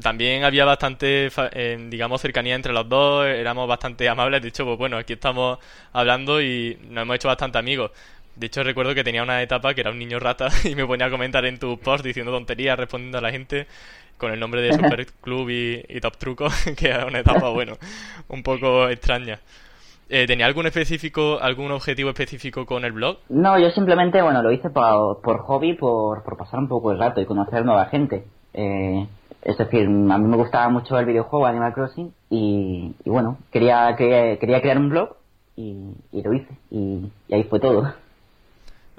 también 0.00 0.44
había 0.44 0.64
bastante, 0.64 1.30
eh, 1.52 1.86
digamos, 1.90 2.20
cercanía 2.20 2.54
entre 2.54 2.72
los 2.72 2.88
dos, 2.88 3.26
éramos 3.26 3.66
bastante 3.68 4.08
amables, 4.08 4.42
de 4.42 4.48
hecho, 4.48 4.64
pues 4.64 4.78
bueno, 4.78 4.96
aquí 4.96 5.14
estamos 5.14 5.58
hablando 5.92 6.40
y 6.40 6.78
nos 6.88 7.02
hemos 7.02 7.16
hecho 7.16 7.28
bastante 7.28 7.58
amigos. 7.58 7.90
De 8.36 8.46
hecho, 8.46 8.62
recuerdo 8.62 8.94
que 8.94 9.04
tenía 9.04 9.22
una 9.22 9.42
etapa 9.42 9.74
que 9.74 9.82
era 9.82 9.90
un 9.90 9.98
niño 9.98 10.18
rata 10.18 10.48
y 10.64 10.74
me 10.74 10.86
ponía 10.86 11.06
a 11.06 11.10
comentar 11.10 11.44
en 11.44 11.58
tu 11.58 11.78
post 11.78 12.04
diciendo 12.04 12.32
tonterías, 12.32 12.78
respondiendo 12.78 13.18
a 13.18 13.20
la 13.20 13.30
gente 13.30 13.66
con 14.18 14.32
el 14.32 14.40
nombre 14.40 14.62
de 14.62 14.72
Super 14.74 15.06
Club 15.20 15.50
y, 15.50 16.00
Top 16.00 16.16
Truco, 16.16 16.48
que 16.76 16.88
era 16.88 17.06
una 17.06 17.20
etapa, 17.20 17.48
bueno, 17.50 17.76
un 18.28 18.42
poco 18.42 18.88
extraña. 18.88 19.40
Eh, 20.14 20.26
¿Tenía 20.26 20.44
algún 20.44 20.66
específico, 20.66 21.38
algún 21.40 21.70
objetivo 21.72 22.10
específico 22.10 22.66
con 22.66 22.84
el 22.84 22.92
blog? 22.92 23.16
No, 23.30 23.58
yo 23.58 23.70
simplemente, 23.70 24.20
bueno, 24.20 24.42
lo 24.42 24.52
hice 24.52 24.68
por, 24.68 25.38
hobby, 25.38 25.72
por, 25.72 26.22
pasar 26.36 26.60
un 26.60 26.68
poco 26.68 26.92
el 26.92 26.98
rato 26.98 27.22
y 27.22 27.24
conocer 27.24 27.64
nueva 27.64 27.86
gente. 27.86 28.26
Eh, 28.52 29.06
es 29.40 29.56
decir, 29.56 29.86
a 29.86 30.18
mí 30.18 30.28
me 30.28 30.36
gustaba 30.36 30.68
mucho 30.68 30.98
el 30.98 31.06
videojuego 31.06 31.46
Animal 31.46 31.72
Crossing 31.72 32.12
y, 32.28 32.94
bueno, 33.06 33.38
quería, 33.50 33.96
quería, 33.96 34.38
quería, 34.38 34.60
crear 34.60 34.76
un 34.76 34.90
blog 34.90 35.16
y, 35.56 35.94
lo 36.12 36.34
hice 36.34 36.58
y 36.70 37.10
ahí 37.30 37.44
fue 37.44 37.58
todo. 37.58 37.94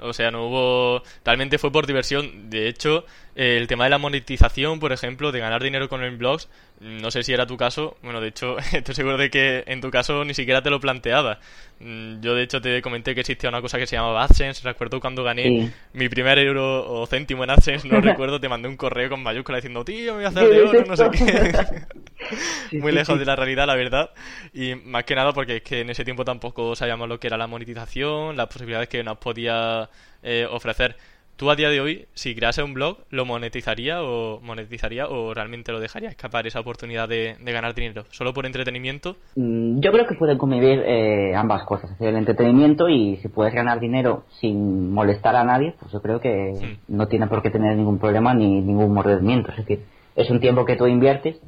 O 0.00 0.12
sea, 0.12 0.30
no 0.30 0.46
hubo. 0.48 1.02
Realmente 1.24 1.58
fue 1.58 1.70
por 1.70 1.86
diversión. 1.86 2.50
De 2.50 2.68
hecho, 2.68 3.04
el 3.36 3.66
tema 3.68 3.84
de 3.84 3.90
la 3.90 3.98
monetización, 3.98 4.80
por 4.80 4.92
ejemplo, 4.92 5.32
de 5.32 5.40
ganar 5.40 5.62
dinero 5.62 5.88
con 5.88 6.02
el 6.02 6.16
blogs, 6.16 6.48
no 6.84 7.10
sé 7.10 7.22
si 7.22 7.32
era 7.32 7.46
tu 7.46 7.56
caso. 7.56 7.96
Bueno, 8.02 8.20
de 8.20 8.28
hecho, 8.28 8.56
estoy 8.72 8.94
seguro 8.94 9.16
de 9.16 9.30
que 9.30 9.64
en 9.66 9.80
tu 9.80 9.90
caso 9.90 10.24
ni 10.24 10.34
siquiera 10.34 10.62
te 10.62 10.70
lo 10.70 10.78
planteaba. 10.78 11.40
Mm, 11.80 12.20
yo, 12.20 12.34
de 12.34 12.42
hecho, 12.42 12.60
te 12.60 12.80
comenté 12.82 13.14
que 13.14 13.20
existía 13.20 13.48
una 13.48 13.60
cosa 13.60 13.78
que 13.78 13.86
se 13.86 13.96
llamaba 13.96 14.24
AdSense. 14.24 14.62
Recuerdo 14.62 15.00
cuando 15.00 15.24
gané 15.24 15.72
mi 15.92 16.08
primer 16.08 16.38
euro 16.38 16.86
o 16.88 17.06
céntimo 17.06 17.44
en 17.44 17.50
AdSense, 17.50 17.88
no 17.88 18.00
recuerdo, 18.02 18.38
te 18.38 18.48
mandé 18.48 18.68
un 18.68 18.76
correo 18.76 19.08
con 19.08 19.22
mayúscula 19.22 19.58
diciendo, 19.58 19.84
tío, 19.84 20.12
me 20.12 20.18
voy 20.18 20.24
a 20.26 20.28
hacer 20.28 20.48
de 20.48 20.62
oro, 20.62 20.84
no 20.84 20.96
sé 20.96 21.10
qué. 21.10 22.78
Muy 22.78 22.92
lejos 22.92 23.18
de 23.18 23.24
la 23.24 23.36
realidad, 23.36 23.66
la 23.66 23.74
verdad. 23.74 24.10
Y 24.52 24.74
más 24.74 25.04
que 25.04 25.14
nada 25.14 25.32
porque 25.32 25.56
es 25.56 25.62
que 25.62 25.80
en 25.80 25.90
ese 25.90 26.04
tiempo 26.04 26.24
tampoco 26.24 26.76
sabíamos 26.76 27.08
lo 27.08 27.18
que 27.18 27.28
era 27.28 27.36
la 27.36 27.46
monetización, 27.46 28.36
las 28.36 28.46
posibilidades 28.46 28.88
que 28.88 29.02
nos 29.02 29.18
podía 29.18 29.88
eh, 30.22 30.46
ofrecer. 30.50 30.96
¿Tú 31.36 31.50
a 31.50 31.56
día 31.56 31.68
de 31.68 31.80
hoy, 31.80 32.06
si 32.14 32.32
crease 32.36 32.62
un 32.62 32.74
blog, 32.74 32.98
lo 33.10 33.24
monetizaría 33.24 34.04
o 34.04 34.38
monetizaría 34.40 35.08
o 35.08 35.34
realmente 35.34 35.72
lo 35.72 35.80
dejaría 35.80 36.08
escapar 36.08 36.46
esa 36.46 36.60
oportunidad 36.60 37.08
de, 37.08 37.34
ganar 37.44 37.74
dinero? 37.74 38.04
¿Solo 38.10 38.32
por 38.32 38.46
entretenimiento? 38.46 39.16
Mm, 39.34 39.80
yo 39.80 39.90
creo 39.90 40.06
que 40.06 40.14
pueden 40.14 40.38
convivir 40.38 40.84
eh, 40.86 41.34
ambas 41.34 41.64
cosas, 41.64 41.90
el 42.00 42.14
entretenimiento 42.14 42.88
y 42.88 43.16
si 43.16 43.26
puedes 43.26 43.52
ganar 43.52 43.80
dinero 43.80 44.26
sin 44.40 44.92
molestar 44.92 45.34
a 45.34 45.42
nadie, 45.42 45.74
pues 45.80 45.90
yo 45.90 46.00
creo 46.00 46.20
que 46.20 46.52
hmm. 46.52 46.96
no 46.96 47.08
tiene 47.08 47.26
por 47.26 47.42
qué 47.42 47.50
tener 47.50 47.76
ningún 47.76 47.98
problema 47.98 48.32
ni 48.32 48.60
ningún 48.60 48.94
mordimiento. 48.94 49.50
Es 49.50 49.56
decir, 49.56 49.84
es 50.14 50.30
un 50.30 50.38
tiempo 50.38 50.64
que 50.64 50.76
tú 50.76 50.86
inviertes 50.86 51.40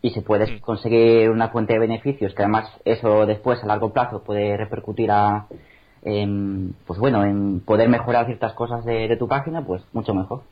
y 0.00 0.10
si 0.10 0.20
puedes 0.20 0.48
hmm. 0.48 0.58
conseguir 0.60 1.30
una 1.30 1.48
fuente 1.48 1.72
de 1.72 1.80
beneficios, 1.80 2.34
que 2.34 2.42
además 2.42 2.70
eso 2.84 3.26
después 3.26 3.60
a 3.64 3.66
largo 3.66 3.92
plazo 3.92 4.22
puede 4.22 4.56
repercutir 4.56 5.10
a 5.10 5.48
pues 6.86 7.00
bueno, 7.00 7.24
en 7.24 7.60
poder 7.60 7.88
mejorar 7.88 8.26
ciertas 8.26 8.52
cosas 8.52 8.84
de, 8.84 9.16
tu 9.16 9.26
página, 9.26 9.62
pues 9.62 9.82
mucho 9.92 10.14
mejor. 10.14 10.42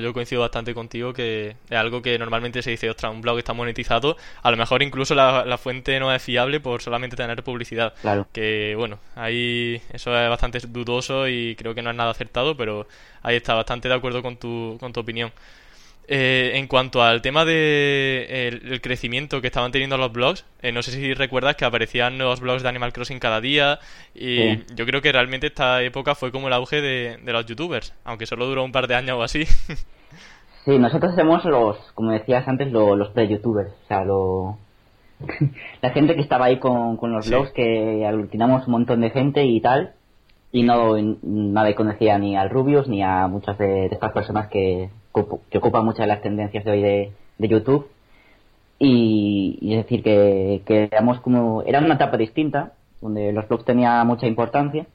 yo 0.00 0.14
coincido 0.14 0.40
bastante 0.40 0.72
contigo 0.72 1.12
que 1.12 1.56
es 1.68 1.76
algo 1.76 2.00
que 2.00 2.18
normalmente 2.18 2.62
se 2.62 2.70
dice, 2.70 2.88
ostras, 2.88 3.12
un 3.12 3.20
blog 3.20 3.38
está 3.38 3.52
monetizado, 3.52 4.16
a 4.42 4.50
lo 4.50 4.56
mejor 4.56 4.82
incluso 4.82 5.14
la, 5.14 5.58
fuente 5.58 6.00
no 6.00 6.14
es 6.14 6.22
fiable 6.22 6.58
por 6.58 6.80
solamente 6.80 7.16
tener 7.16 7.42
publicidad. 7.42 7.92
Claro. 8.00 8.26
Que 8.32 8.74
bueno, 8.78 8.98
ahí 9.14 9.82
eso 9.92 10.18
es 10.18 10.30
bastante 10.30 10.58
dudoso 10.66 11.28
y 11.28 11.54
creo 11.56 11.74
que 11.74 11.82
no 11.82 11.90
es 11.90 11.96
nada 11.96 12.10
acertado, 12.10 12.56
pero 12.56 12.86
ahí 13.22 13.36
está, 13.36 13.54
bastante 13.54 13.88
de 13.88 13.94
acuerdo 13.94 14.22
con 14.22 14.38
tu, 14.38 14.78
con 14.80 14.94
tu 14.94 15.00
opinión. 15.00 15.32
Eh, 16.10 16.52
en 16.54 16.68
cuanto 16.68 17.02
al 17.02 17.20
tema 17.20 17.44
de 17.44 18.48
el, 18.48 18.80
crecimiento 18.80 19.42
que 19.42 19.48
estaban 19.48 19.72
teniendo 19.72 19.98
los 19.98 20.10
blogs, 20.10 20.46
eh, 20.62 20.72
no 20.72 20.82
sé 20.82 20.92
si 20.92 21.12
recuerdas 21.12 21.56
que 21.56 21.66
aparecían 21.66 22.16
nuevos 22.16 22.40
blogs 22.40 22.62
de 22.62 22.68
Animal 22.70 22.94
Crossing 22.94 23.18
cada 23.18 23.42
día 23.42 23.78
y 24.14 24.64
yo 24.74 24.86
creo 24.86 25.02
que 25.02 25.12
realmente 25.12 25.48
esta 25.48 25.82
época 25.82 26.14
fue 26.14 26.32
como 26.32 26.46
el 26.46 26.54
auge 26.54 26.80
de, 26.80 27.18
los 27.26 27.44
youtubers, 27.44 27.94
aunque 28.04 28.24
solo 28.24 28.46
duró 28.46 28.64
un 28.64 28.72
par 28.72 28.88
de 28.88 28.94
años 28.94 29.18
o 29.18 29.22
así. 29.22 29.44
Sí, 30.64 30.78
nosotros 30.78 31.14
somos 31.14 31.46
los, 31.46 31.78
como 31.94 32.10
decías 32.10 32.46
antes, 32.46 32.70
los 32.70 33.08
pre-youtubers, 33.10 33.70
o 33.70 33.86
sea, 33.86 34.04
lo... 34.04 34.58
la 35.80 35.90
gente 35.90 36.14
que 36.14 36.20
estaba 36.20 36.46
ahí 36.46 36.58
con, 36.58 36.98
los 37.00 37.26
blogs 37.26 37.52
que 37.52 38.04
aglutinamos 38.06 38.66
un 38.66 38.72
montón 38.72 39.00
de 39.00 39.08
gente 39.08 39.46
y 39.46 39.62
tal, 39.62 39.94
y 40.52 40.64
no 40.64 40.94
nadie 41.22 41.74
conocía 41.74 42.18
ni 42.18 42.36
al 42.36 42.50
Rubius 42.50 42.86
ni 42.86 43.02
a 43.02 43.28
muchas 43.28 43.56
de 43.56 43.86
estas 43.86 44.12
personas 44.12 44.48
que, 44.48 44.90
que 45.12 45.58
ocupa 45.58 45.82
muchas 45.82 46.00
de 46.00 46.06
las 46.06 46.22
tendencias 46.22 46.64
de 46.64 46.70
hoy 46.70 46.82
de, 46.82 47.48
YouTube. 47.48 47.88
Y, 48.78 49.58
es 49.72 49.84
decir, 49.84 50.02
que, 50.02 50.62
que 50.64 50.84
éramos 50.84 51.20
como, 51.20 51.62
era 51.62 51.80
una 51.80 51.94
etapa 51.94 52.16
distinta, 52.16 52.72
donde 53.00 53.32
los 53.32 53.48
blogs 53.48 53.64
tenían 53.64 54.06
mucha 54.06 54.26
importancia. 54.26 54.86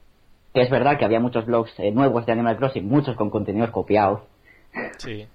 Que 0.52 0.62
es 0.62 0.70
verdad 0.70 0.98
que 0.98 1.04
había 1.04 1.20
muchos 1.20 1.46
blogs 1.46 1.72
eh, 1.78 1.90
nuevos 1.90 2.24
de 2.26 2.32
Animal 2.32 2.56
Crossing, 2.56 2.86
muchos 2.86 3.16
con 3.16 3.28
contenidos 3.30 3.70
copiados. 3.70 4.20
Sí. 4.98 5.26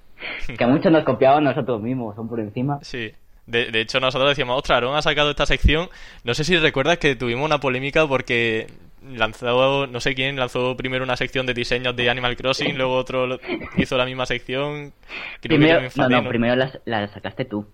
que 0.58 0.66
muchos 0.66 0.92
nos 0.92 1.04
copiaban 1.04 1.44
nosotros 1.44 1.82
mismos, 1.82 2.16
son 2.16 2.28
por 2.28 2.40
encima. 2.40 2.80
Sí. 2.82 3.12
De, 3.46 3.72
de, 3.72 3.82
hecho, 3.82 4.00
nosotros 4.00 4.30
decíamos, 4.30 4.58
ostras, 4.58 4.78
Aaron 4.78 4.96
ha 4.96 5.02
sacado 5.02 5.32
esta 5.32 5.46
sección. 5.46 5.90
No 6.24 6.34
sé 6.34 6.44
si 6.44 6.56
recuerdas 6.58 7.00
que 7.00 7.16
tuvimos 7.16 7.46
una 7.46 7.60
polémica 7.60 8.08
porque 8.08 8.68
lanzó, 9.03 9.88
no 9.88 10.00
sé 10.00 10.15
quién, 10.15 10.36
lanzó 10.36 10.75
primero 10.75 11.03
una 11.03 11.15
sección 11.15 11.46
de 11.46 11.53
diseños 11.53 11.96
de 11.96 12.10
Animal 12.10 12.36
Crossing, 12.36 12.77
luego 12.77 12.96
otro 12.96 13.39
hizo 13.77 13.98
la 13.98 14.06
misma 14.06 14.25
sección. 14.25 14.94
primero, 15.41 15.82
no, 15.96 16.10
no, 16.10 16.29
primero 16.29 16.56
la, 16.86 17.08
sacaste 17.08 17.46
tú. 17.46 17.65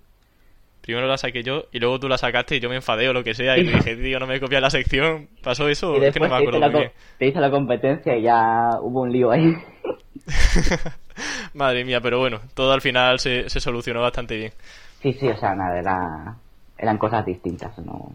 Primero 0.81 1.07
la 1.07 1.17
saqué 1.17 1.41
yo 1.41 1.65
y 1.71 1.79
luego 1.79 1.99
tú 1.99 2.07
la 2.07 2.19
sacaste 2.19 2.57
y 2.57 2.59
yo 2.59 2.69
me 2.69 2.75
enfadé 2.75 3.09
o 3.09 3.13
lo 3.13 3.23
que 3.23 3.33
sea 3.33 3.57
y 3.57 3.63
dije, 3.63 3.95
tío, 3.95 4.19
no 4.19 4.27
me 4.27 4.39
copias 4.39 4.61
la 4.61 4.69
sección. 4.69 5.29
¿Pasó 5.41 5.67
eso? 5.67 5.95
es 5.95 6.13
que 6.13 6.19
no 6.19 6.29
me 6.29 6.35
acuerdo 6.35 6.71
te 6.71 6.91
Te 7.17 7.27
hice 7.27 7.39
la 7.39 7.49
competencia 7.49 8.15
y 8.15 8.21
ya 8.21 8.69
hubo 8.81 9.01
un 9.01 9.11
lío 9.11 9.31
ahí. 9.31 9.55
Madre 11.55 11.85
mía, 11.85 12.01
pero 12.01 12.19
bueno, 12.19 12.39
todo 12.53 12.71
al 12.71 12.81
final 12.81 13.19
se, 13.19 13.49
se 13.49 13.59
solucionó 13.59 14.01
bastante 14.01 14.35
bien. 14.35 14.51
Sí, 15.01 15.13
sí, 15.13 15.27
o 15.27 15.37
sea, 15.37 15.55
nada, 15.55 15.79
era, 15.79 16.35
eran 16.77 16.97
cosas 16.97 17.25
distintas, 17.25 17.77
¿no? 17.79 18.11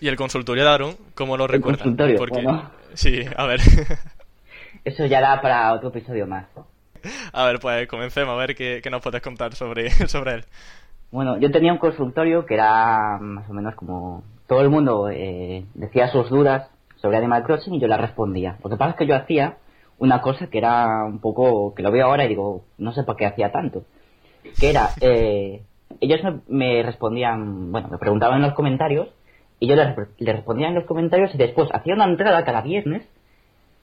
¿Y 0.00 0.08
el 0.08 0.16
consultorio 0.16 0.64
de 0.64 0.70
Aaron? 0.70 0.96
¿Cómo 1.14 1.36
lo 1.36 1.46
recuerdas? 1.46 1.86
El 1.86 1.96
consultorio, 1.96 2.18
Porque... 2.18 2.44
Sí, 2.94 3.20
a 3.36 3.46
ver. 3.46 3.60
Eso 4.84 5.04
ya 5.06 5.20
da 5.20 5.40
para 5.40 5.72
otro 5.72 5.88
episodio 5.88 6.26
más. 6.26 6.46
A 7.32 7.44
ver, 7.46 7.58
pues 7.60 7.86
comencemos 7.88 8.34
a 8.34 8.36
ver 8.36 8.54
qué, 8.54 8.82
nos 8.90 9.02
puedes 9.02 9.22
contar 9.22 9.54
sobre, 9.54 9.90
sobre 10.08 10.34
él. 10.34 10.44
Bueno, 11.10 11.38
yo 11.38 11.50
tenía 11.50 11.72
un 11.72 11.78
consultorio 11.78 12.46
que 12.46 12.54
era 12.54 13.18
más 13.20 13.48
o 13.48 13.52
menos 13.52 13.74
como 13.74 14.24
todo 14.46 14.60
el 14.60 14.70
mundo 14.70 15.08
eh, 15.10 15.64
decía 15.74 16.08
sus 16.08 16.28
dudas 16.30 16.68
sobre 16.96 17.16
Animal 17.16 17.44
Crossing 17.44 17.74
y 17.74 17.80
yo 17.80 17.88
las 17.88 18.00
respondía. 18.00 18.58
Lo 18.62 18.70
que 18.70 18.76
pasa 18.76 18.92
es 18.92 18.96
que 18.96 19.06
yo 19.06 19.14
hacía 19.14 19.56
una 19.98 20.20
cosa 20.20 20.48
que 20.48 20.58
era 20.58 21.04
un 21.04 21.20
poco, 21.20 21.74
que 21.74 21.82
lo 21.82 21.90
veo 21.90 22.06
ahora 22.06 22.24
y 22.24 22.28
digo, 22.28 22.64
no 22.78 22.92
sé 22.92 23.02
por 23.02 23.16
qué 23.16 23.26
hacía 23.26 23.52
tanto. 23.52 23.84
Que 24.58 24.70
era, 24.70 24.90
eh, 25.00 25.62
ellos 26.00 26.20
me, 26.48 26.82
respondían, 26.82 27.72
bueno, 27.72 27.88
me 27.88 27.98
preguntaban 27.98 28.36
en 28.36 28.42
los 28.42 28.54
comentarios 28.54 29.08
y 29.58 29.68
yo 29.68 29.76
les, 29.76 29.96
respondía 30.18 30.68
en 30.68 30.74
los 30.74 30.84
comentarios 30.84 31.34
y 31.34 31.38
después 31.38 31.68
hacía 31.72 31.94
una 31.94 32.04
entrada 32.04 32.44
cada 32.44 32.60
viernes 32.60 33.06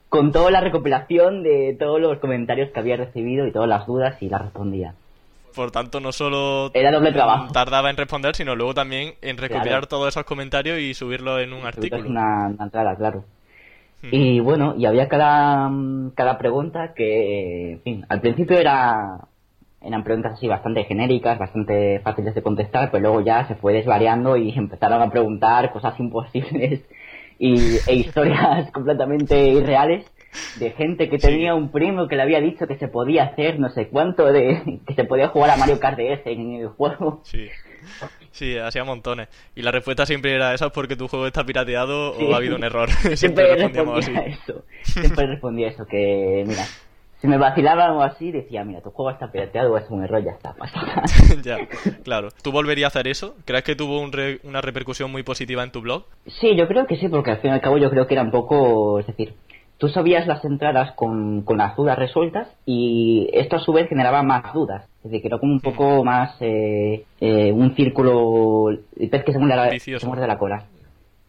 con 0.08 0.30
toda 0.30 0.50
la 0.50 0.60
recopilación 0.60 1.42
de 1.42 1.76
todos 1.78 2.00
los 2.00 2.18
comentarios 2.18 2.70
que 2.70 2.80
había 2.80 2.96
recibido 2.96 3.46
y 3.46 3.52
todas 3.52 3.68
las 3.68 3.86
dudas 3.86 4.16
y 4.22 4.28
las 4.28 4.42
respondía. 4.42 4.94
Por 5.54 5.70
tanto, 5.70 6.00
no 6.00 6.12
solo 6.12 6.70
Era 6.74 6.90
doble 6.90 7.12
trabajo. 7.12 7.52
tardaba 7.52 7.90
en 7.90 7.96
responder, 7.96 8.34
sino 8.34 8.56
luego 8.56 8.74
también 8.74 9.14
en 9.22 9.36
recopilar 9.36 9.86
todos 9.86 10.08
esos 10.08 10.24
comentarios 10.24 10.78
y 10.78 10.94
subirlo 10.94 11.38
en 11.38 11.52
un 11.52 11.64
artículo. 11.64 12.08
Una, 12.08 12.48
una 12.48 12.64
entrada, 12.64 12.96
claro. 12.96 13.24
Y 14.10 14.40
bueno, 14.40 14.74
y 14.76 14.86
había 14.86 15.08
cada, 15.08 15.70
cada 16.14 16.38
pregunta 16.38 16.92
que, 16.94 17.72
en 17.72 17.80
fin, 17.82 18.06
al 18.08 18.20
principio 18.20 18.58
era, 18.58 19.20
eran 19.84 20.04
preguntas 20.04 20.32
así 20.32 20.48
bastante 20.48 20.84
genéricas, 20.84 21.38
bastante 21.38 22.00
fáciles 22.00 22.34
de 22.34 22.42
contestar, 22.42 22.90
pero 22.90 23.02
luego 23.02 23.20
ya 23.20 23.46
se 23.46 23.54
fue 23.54 23.74
desvariando 23.74 24.36
y 24.36 24.50
empezaron 24.56 25.02
a 25.02 25.10
preguntar 25.10 25.72
cosas 25.72 25.98
imposibles 26.00 26.82
y, 27.38 27.78
e 27.86 27.94
historias 27.94 28.70
completamente 28.72 29.48
irreales 29.48 30.06
de 30.58 30.70
gente 30.72 31.08
que 31.08 31.18
tenía 31.18 31.54
un 31.54 31.70
primo 31.70 32.08
que 32.08 32.16
le 32.16 32.22
había 32.22 32.40
dicho 32.40 32.66
que 32.66 32.76
se 32.76 32.88
podía 32.88 33.24
hacer 33.24 33.60
no 33.60 33.70
sé 33.70 33.88
cuánto 33.88 34.32
de 34.32 34.80
que 34.86 34.94
se 34.94 35.04
podía 35.04 35.28
jugar 35.28 35.50
a 35.50 35.56
Mario 35.56 35.78
Kart 35.78 35.98
DS 35.98 36.26
en 36.26 36.54
el 36.54 36.68
juego. 36.68 37.20
Sí. 37.24 37.48
Sí, 38.30 38.56
hacía 38.56 38.82
montones. 38.82 39.28
Y 39.54 39.62
la 39.62 39.70
respuesta 39.70 40.06
siempre 40.06 40.34
era 40.34 40.54
esa 40.54 40.70
porque 40.70 40.96
tu 40.96 41.06
juego 41.06 41.26
está 41.26 41.44
pirateado 41.44 42.12
o 42.16 42.34
ha 42.34 42.38
habido 42.38 42.56
un 42.56 42.64
error. 42.64 42.88
siempre, 43.14 43.46
respondíamos 43.46 43.98
así. 43.98 44.12
Eso. 44.26 44.64
Siempre 44.82 45.26
respondía 45.26 45.68
eso, 45.68 45.84
que 45.86 46.44
mira, 46.46 46.64
si 47.24 47.28
me 47.28 47.38
vacilaban 47.38 47.92
o 47.92 48.02
así, 48.02 48.30
decía, 48.30 48.64
mira, 48.64 48.82
tu 48.82 48.90
juego 48.90 49.10
está 49.10 49.32
pirateado 49.32 49.78
es 49.78 49.88
un 49.88 50.04
error, 50.04 50.22
ya 50.22 50.32
está 50.32 50.52
pasado. 50.52 50.86
ya, 51.42 51.56
claro. 52.02 52.28
¿Tú 52.42 52.52
volverías 52.52 52.84
a 52.84 52.98
hacer 52.98 53.08
eso? 53.08 53.34
¿Crees 53.46 53.64
que 53.64 53.74
tuvo 53.74 54.02
una 54.02 54.60
repercusión 54.60 55.10
muy 55.10 55.22
positiva 55.22 55.62
en 55.62 55.70
tu 55.70 55.80
blog? 55.80 56.04
Sí, 56.26 56.54
yo 56.54 56.68
creo 56.68 56.86
que 56.86 56.98
sí, 56.98 57.08
porque 57.08 57.30
al 57.30 57.38
fin 57.38 57.52
y 57.52 57.54
al 57.54 57.62
cabo 57.62 57.78
yo 57.78 57.88
creo 57.88 58.06
que 58.06 58.12
era 58.12 58.22
un 58.22 58.30
poco, 58.30 58.98
es 59.00 59.06
decir, 59.06 59.32
tú 59.78 59.88
sabías 59.88 60.26
las 60.26 60.44
entradas 60.44 60.92
con, 60.96 61.44
con, 61.44 61.56
las 61.56 61.74
dudas 61.76 61.98
resueltas 61.98 62.46
y 62.66 63.30
esto 63.32 63.56
a 63.56 63.60
su 63.60 63.72
vez 63.72 63.88
generaba 63.88 64.22
más 64.22 64.52
dudas. 64.52 64.84
Es 64.98 65.04
decir, 65.04 65.22
que 65.22 65.28
era 65.28 65.38
como 65.38 65.54
un 65.54 65.60
poco 65.60 66.04
más 66.04 66.36
eh, 66.40 67.06
eh, 67.22 67.52
un 67.52 67.74
círculo, 67.74 68.68
el 68.68 69.08
pez 69.08 69.24
que 69.24 69.32
se 69.32 69.38
muerde, 69.38 69.80
se 69.80 70.06
muerde 70.06 70.26
la 70.26 70.36
cola. 70.36 70.64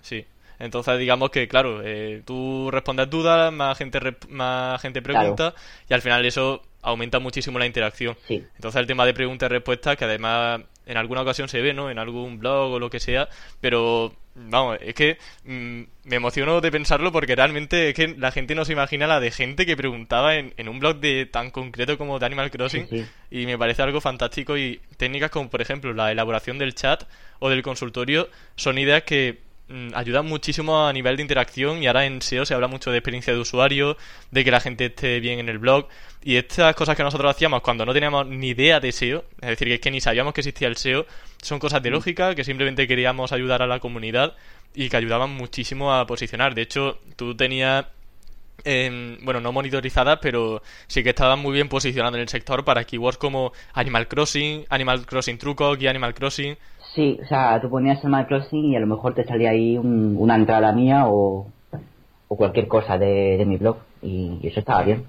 Sí. 0.02 0.26
Entonces, 0.60 0.98
digamos 1.00 1.30
que, 1.30 1.48
claro, 1.48 1.82
eh, 1.84 2.22
tú 2.26 2.70
respondes 2.72 3.10
dudas, 3.10 3.52
más 3.52 3.78
gente, 3.78 4.00
más 4.30 4.82
gente 4.82 5.02
pregunta, 5.02 5.54
y 5.90 5.94
al 5.94 6.02
final 6.02 6.26
eso 6.26 6.62
aumenta 6.82 7.20
muchísimo 7.20 7.60
la 7.60 7.66
interacción. 7.66 8.16
Entonces, 8.30 8.80
el 8.80 8.88
tema 8.88 9.06
de 9.06 9.14
preguntas 9.14 9.48
y 9.48 9.54
respuestas, 9.54 9.98
que 9.98 10.06
además 10.06 10.62
en 10.86 10.98
alguna 10.98 11.22
ocasión 11.22 11.50
se 11.50 11.62
ve, 11.62 11.74
¿no? 11.74 11.90
En 11.90 12.00
algún 12.00 12.40
blog 12.40 12.74
o 12.74 12.80
lo 12.80 12.90
que 12.90 13.00
sea, 13.00 13.28
pero 13.60 14.14
vamos, 14.36 14.78
es 14.82 14.94
que 14.94 15.18
mm, 15.46 15.82
me 16.04 16.16
emociono 16.16 16.62
de 16.62 16.72
pensarlo 16.72 17.12
porque 17.12 17.36
realmente 17.36 17.90
es 17.90 17.96
que 17.96 18.10
la 18.10 18.32
gente 18.32 18.54
no 18.54 18.66
se 18.66 18.74
imagina 18.74 19.08
la 19.08 19.20
de 19.20 19.32
gente 19.32 19.66
que 19.66 19.78
preguntaba 19.78 20.36
en, 20.36 20.54
en 20.58 20.70
un 20.70 20.80
blog 20.80 21.00
de 21.00 21.26
tan 21.26 21.52
concreto 21.52 21.98
como 21.98 22.20
de 22.20 22.26
Animal 22.26 22.52
Crossing 22.52 22.88
y 23.32 23.46
me 23.46 23.58
parece 23.58 23.82
algo 23.82 24.02
fantástico 24.02 24.58
y 24.58 24.82
técnicas 24.98 25.32
como 25.32 25.50
por 25.50 25.62
ejemplo 25.62 25.94
la 25.94 26.12
elaboración 26.12 26.58
del 26.58 26.76
chat 26.76 27.04
o 27.40 27.50
del 27.50 27.64
consultorio 27.64 28.30
son 28.56 28.78
ideas 28.78 29.04
que 29.04 29.45
ayuda 29.94 30.22
muchísimo 30.22 30.88
a 30.88 30.94
nivel 30.94 31.16
de 31.16 31.24
interacción 31.24 31.82
y 31.82 31.88
ahora 31.88 32.06
en 32.06 32.22
SEO 32.22 32.46
se 32.46 32.54
habla 32.54 32.68
mucho 32.68 32.92
de 32.92 33.00
experiencia 33.00 33.34
de 33.34 33.40
usuario, 33.40 33.98
de 34.32 34.44
que 34.44 34.52
la 34.52 34.60
gente 34.60 34.86
esté 34.86 35.20
bien 35.20 35.40
en 35.40 35.50
el 35.50 35.58
blog 35.58 35.88
y 36.24 36.38
estas 36.38 36.76
cosas 36.76 36.96
que 36.96 37.04
nosotros 37.04 37.30
hacíamos 37.30 37.62
cuando 37.62 37.86
no 37.86 37.94
teníamos 37.94 38.28
ni 38.28 38.50
idea 38.50 38.80
de 38.80 38.92
SEO, 38.92 39.26
es 39.42 39.50
decir, 39.50 39.68
que 39.68 39.74
es 39.76 39.80
que 39.80 39.92
ni 39.92 40.02
sabíamos 40.02 40.34
que 40.34 40.42
existía 40.42 40.68
el 40.68 40.78
SEO, 40.78 41.06
son 41.42 41.60
cosas 41.60 41.82
de 41.82 41.90
mm. 41.90 41.94
lógica 41.94 42.36
que 42.36 42.44
simplemente 42.44 42.88
queríamos 42.88 43.32
ayudar 43.32 43.62
a 43.62 43.68
la 43.68 43.80
comunidad 43.80 44.36
y 44.74 44.90
que 44.90 44.98
ayudaban 44.98 45.32
muchísimo 45.32 45.94
a 45.94 46.06
posicionar. 46.06 46.54
De 46.54 46.62
hecho, 46.62 47.00
tú 47.16 47.36
tenías 47.36 47.86
bueno, 48.64 49.42
no 49.42 49.52
monitorizadas, 49.52 50.20
pero 50.22 50.62
sí 50.88 51.04
que 51.04 51.10
estaban 51.10 51.40
muy 51.40 51.54
bien 51.54 51.70
posicionadas 51.70 52.16
en 52.16 52.22
el 52.22 52.30
sector 52.30 52.64
para 52.64 52.84
keywords 52.84 53.18
como 53.18 53.54
Animal 53.74 54.08
Crossing, 54.08 54.66
Animal 54.70 55.06
Crossing 55.06 55.38
Truco 55.38 55.76
y 55.76 55.88
Animal 55.88 56.14
Crossing. 56.16 56.58
Sí, 56.96 57.20
o 57.22 57.28
sea, 57.28 57.60
tú 57.62 57.70
ponías 57.70 58.04
Animal 58.04 58.26
Crossing 58.26 58.72
y 58.72 58.76
a 58.78 58.80
lo 58.80 58.88
mejor 58.88 59.14
te 59.14 59.26
salía 59.26 59.50
ahí 59.50 59.78
una 59.78 60.36
entrada 60.36 60.72
mía 60.72 61.04
o, 61.08 61.48
cualquier 62.30 62.68
cosa 62.68 62.98
de, 62.98 63.44
mi 63.46 63.58
blog 63.58 63.78
y, 64.02 64.40
eso 64.44 64.62
estaba 64.62 64.84
bien. 64.84 65.06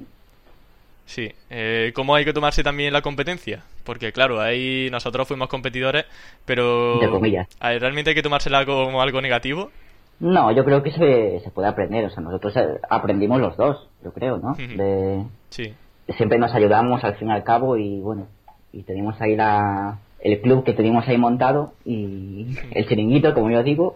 Sí, 1.04 1.32
eh, 1.48 1.92
¿cómo 1.94 2.16
hay 2.16 2.24
que 2.24 2.32
tomarse 2.32 2.64
también 2.64 2.92
la 2.92 3.02
competencia? 3.02 3.62
Porque 3.84 4.10
claro, 4.12 4.40
ahí 4.40 4.88
nosotros 4.90 5.28
fuimos 5.28 5.48
competidores, 5.48 6.06
pero... 6.44 6.98
De 6.98 7.08
comillas. 7.08 7.46
¿Realmente 7.60 8.10
hay 8.10 8.16
que 8.16 8.22
tomársela 8.22 8.66
como 8.66 9.00
algo 9.00 9.20
negativo? 9.20 9.70
No, 10.18 10.50
yo 10.50 10.64
creo 10.64 10.82
que 10.82 10.90
se, 10.90 11.40
se 11.40 11.50
puede 11.50 11.68
aprender, 11.68 12.04
o 12.06 12.10
sea, 12.10 12.20
nosotros 12.20 12.56
eh, 12.56 12.80
aprendimos 12.90 13.40
los 13.40 13.56
dos, 13.56 13.88
yo 14.02 14.12
creo, 14.12 14.38
¿no? 14.38 14.54
De, 14.54 15.22
sí. 15.50 15.72
Siempre 16.16 16.38
nos 16.38 16.52
ayudamos 16.52 17.04
al 17.04 17.14
fin 17.14 17.28
y 17.28 17.32
al 17.32 17.44
cabo 17.44 17.76
y 17.76 18.00
bueno, 18.00 18.26
y 18.72 18.82
tenemos 18.82 19.20
ahí 19.20 19.36
la, 19.36 19.98
el 20.26 20.40
club 20.40 20.64
que 20.64 20.72
teníamos 20.72 21.06
ahí 21.06 21.16
montado 21.16 21.74
y 21.84 22.46
el 22.72 22.88
chiringuito, 22.88 23.32
como 23.32 23.48
yo 23.48 23.62
digo, 23.62 23.94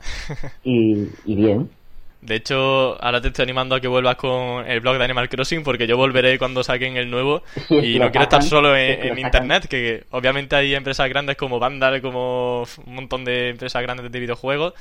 y, 0.64 1.06
bien. 1.26 1.70
De 2.22 2.34
hecho, 2.34 3.02
ahora 3.02 3.20
te 3.20 3.28
estoy 3.28 3.44
animando 3.44 3.76
a 3.76 3.80
que 3.80 3.86
vuelvas 3.86 4.16
con 4.16 4.66
el 4.66 4.80
blog 4.80 4.98
de 4.98 5.04
Animal 5.04 5.28
Crossing 5.28 5.62
porque 5.62 5.86
yo 5.86 5.96
volveré 5.96 6.38
cuando 6.38 6.64
saquen 6.64 6.96
el 6.96 7.08
nuevo. 7.08 7.42
Y 7.70 7.98
no 8.00 8.10
quiero 8.10 8.24
estar 8.24 8.42
solo 8.42 8.76
en, 8.76 9.16
internet, 9.16 9.68
que 9.68 10.04
obviamente 10.10 10.56
hay 10.56 10.74
empresas 10.74 11.08
grandes 11.08 11.36
como 11.36 11.60
Vandal, 11.60 12.02
como 12.02 12.64
un 12.84 12.94
montón 12.94 13.24
de 13.24 13.50
empresas 13.50 13.80
grandes 13.80 14.10
de 14.10 14.20
videojuegos, 14.20 14.74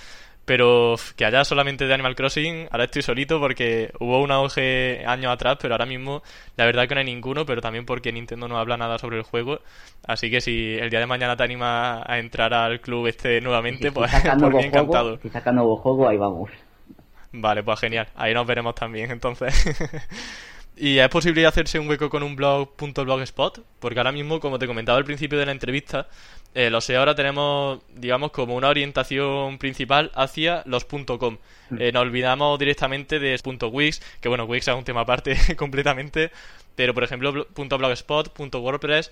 pero 0.50 0.96
que 1.16 1.26
haya 1.26 1.46
solamente 1.46 1.86
de 1.86 1.94
Animal 1.94 2.16
Crossing, 2.16 2.70
ahora 2.72 2.86
estoy 2.86 3.04
solito 3.04 3.40
porque 3.40 3.94
hubo 4.00 4.20
un 4.20 4.32
auge 4.32 5.04
años 5.06 5.32
atrás, 5.32 5.60
pero 5.62 5.76
ahora 5.76 5.86
mismo 5.86 6.24
la 6.58 6.66
verdad 6.66 6.88
que 6.88 6.96
no 6.96 7.02
hay 7.02 7.06
ninguno, 7.06 7.46
pero 7.46 7.62
también 7.62 7.86
porque 7.86 8.12
Nintendo 8.12 8.48
no 8.48 8.58
habla 8.58 8.76
nada 8.76 8.98
sobre 8.98 9.18
el 9.18 9.22
juego. 9.22 9.60
Así 10.08 10.32
que 10.32 10.42
si 10.42 10.74
el 10.74 10.90
día 10.90 11.02
de 11.02 11.06
mañana 11.06 11.38
te 11.38 11.44
anima 11.44 12.02
a 12.04 12.18
entrar 12.18 12.52
al 12.56 12.82
club 12.82 13.06
este 13.06 13.42
nuevamente, 13.42 13.92
pues 13.92 14.12
por 14.40 14.56
mí 14.56 14.64
encantado. 14.64 15.20
Si 15.22 15.30
saca 15.30 15.52
nuevo 15.52 15.78
juego, 15.78 16.10
ahí 16.10 16.18
vamos. 16.18 16.50
Vale, 17.32 17.62
pues 17.62 17.80
genial. 17.80 18.08
Ahí 18.16 18.34
nos 18.34 18.48
veremos 18.48 18.74
también, 18.74 19.12
entonces. 19.12 19.54
¿Y 20.82 20.98
es 21.00 21.10
posible 21.10 21.46
hacerse 21.46 21.78
un 21.78 21.90
hueco 21.90 22.10
con 22.10 22.24
un 22.24 22.38
blog.blogspot? 22.38 23.60
Porque 23.80 24.00
ahora 24.00 24.14
mismo, 24.14 24.40
como 24.40 24.58
te 24.58 24.66
comentaba 24.66 24.98
al 24.98 25.04
principio 25.04 25.38
de 25.38 25.46
la 25.46 25.52
entrevista, 25.52 26.08
eh, 26.56 26.70
lo 26.70 26.80
sé, 26.80 26.96
ahora 26.96 27.16
tenemos, 27.16 27.82
digamos, 27.94 28.32
como 28.32 28.56
una 28.56 28.70
orientación 28.70 29.58
principal 29.58 30.10
hacia 30.16 30.64
los 30.66 30.86
.com. 30.86 31.38
Mm. 31.70 31.82
Eh, 31.82 31.92
nos 31.92 32.04
olvidamos 32.04 32.58
directamente 32.58 33.20
de 33.20 33.38
.wix, 33.70 34.02
que 34.22 34.30
bueno, 34.30 34.46
Wix 34.46 34.70
es 34.70 34.74
un 34.76 34.86
tema 34.86 35.02
aparte 35.02 35.36
completamente, 35.58 36.32
pero 36.78 36.94
por 36.94 37.04
ejemplo, 37.04 37.34
.blogspot, 37.34 38.40
.wordpress, 38.56 39.12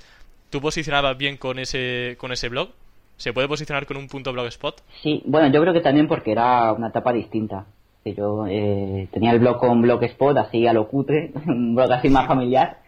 ¿tú 0.50 0.62
posicionabas 0.62 1.18
bien 1.18 1.36
con 1.36 1.60
ese, 1.60 2.16
con 2.18 2.32
ese 2.32 2.48
blog? 2.48 2.70
¿Se 3.18 3.34
puede 3.34 3.50
posicionar 3.50 3.86
con 3.86 3.98
un 3.98 4.08
.blogspot? 4.08 4.84
Sí, 5.04 5.22
bueno, 5.26 5.52
yo 5.52 5.60
creo 5.60 5.74
que 5.74 5.82
también 5.82 6.08
porque 6.08 6.32
era 6.32 6.72
una 6.72 6.88
etapa 6.88 7.12
distinta. 7.12 7.66
Yo 8.16 8.46
eh, 8.48 9.08
tenía 9.12 9.32
el 9.32 9.40
blog 9.40 9.58
con 9.58 9.82
Blogspot, 9.82 10.38
así 10.38 10.68
a 10.68 10.74
lo 10.74 10.88
cutre, 10.88 11.32
un 11.48 11.76
blog 11.76 11.92
así 11.92 12.10
más 12.10 12.28
familiar, 12.28 12.80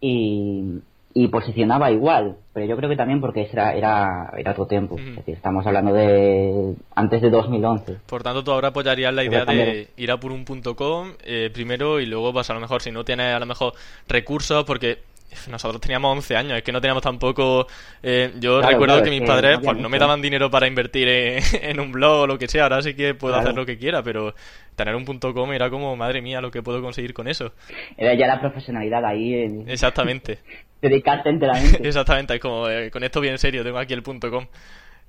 y, 0.00 0.80
y 1.12 1.28
posicionaba 1.28 1.90
igual, 1.90 2.36
pero 2.52 2.66
yo 2.66 2.76
creo 2.76 2.88
que 2.88 2.96
también 2.96 3.20
porque 3.20 3.48
era, 3.52 3.74
era, 3.74 4.32
era 4.36 4.52
otro 4.52 4.66
tiempo. 4.66 4.96
Es 4.98 5.16
decir, 5.16 5.34
estamos 5.34 5.66
hablando 5.66 5.92
de 5.92 6.74
antes 6.94 7.20
de 7.20 7.30
2011. 7.30 7.96
Por 8.06 8.22
tanto, 8.22 8.44
tú 8.44 8.52
ahora 8.52 8.68
apoyarías 8.68 9.12
la 9.12 9.24
idea 9.24 9.44
de 9.44 9.88
ir 9.96 10.10
a 10.10 10.20
por 10.20 10.32
un 10.32 10.44
.com 10.44 11.12
eh, 11.24 11.50
primero 11.52 12.00
y 12.00 12.06
luego, 12.06 12.32
pues 12.32 12.48
a 12.50 12.54
lo 12.54 12.60
mejor, 12.60 12.80
si 12.80 12.92
no 12.92 13.04
tienes 13.04 13.34
a 13.34 13.40
lo 13.40 13.46
mejor 13.46 13.72
recursos, 14.08 14.64
porque 14.64 14.98
nosotros 15.48 15.80
teníamos 15.80 16.16
11 16.16 16.36
años, 16.36 16.58
es 16.58 16.62
que 16.62 16.72
no 16.72 16.80
teníamos 16.80 17.02
tampoco... 17.02 17.66
Eh, 18.02 18.32
yo 18.38 18.60
recuerdo 18.60 19.02
que 19.02 19.10
mis 19.10 19.22
padres 19.22 19.58
pues 19.62 19.76
no 19.76 19.88
me 19.88 19.98
daban 19.98 20.22
dinero 20.22 20.50
para 20.50 20.66
invertir 20.66 21.08
en, 21.62 21.80
un 21.80 21.92
blog 21.92 22.22
o 22.22 22.26
lo 22.26 22.38
que 22.38 22.48
sea, 22.48 22.64
ahora 22.64 22.82
sí 22.82 22.94
que 22.94 23.14
puedo 23.14 23.36
hacer 23.36 23.54
lo 23.54 23.66
que 23.66 23.78
quiera, 23.78 24.02
pero 24.02 24.34
tener 24.76 24.94
un 24.94 25.04
punto 25.04 25.32
com 25.34 25.52
era 25.52 25.70
como, 25.70 25.94
madre 25.96 26.22
mía, 26.22 26.40
lo 26.40 26.50
que 26.50 26.62
puedo 26.62 26.80
conseguir 26.82 27.14
con 27.14 27.28
eso. 27.28 27.52
Era 27.96 28.14
ya 28.14 28.26
la 28.26 28.40
profesionalidad 28.40 29.04
ahí. 29.04 29.64
Exactamente. 29.66 30.38
dedicarte 30.80 31.28
enteramente. 31.28 31.86
Exactamente, 31.86 32.34
es 32.34 32.40
como, 32.40 32.68
eh, 32.68 32.90
con 32.90 33.04
esto 33.04 33.20
bien 33.20 33.38
serio, 33.38 33.62
tengo 33.62 33.78
aquí 33.78 33.92
el 33.92 34.02
punto 34.02 34.30
.com. 34.30 34.46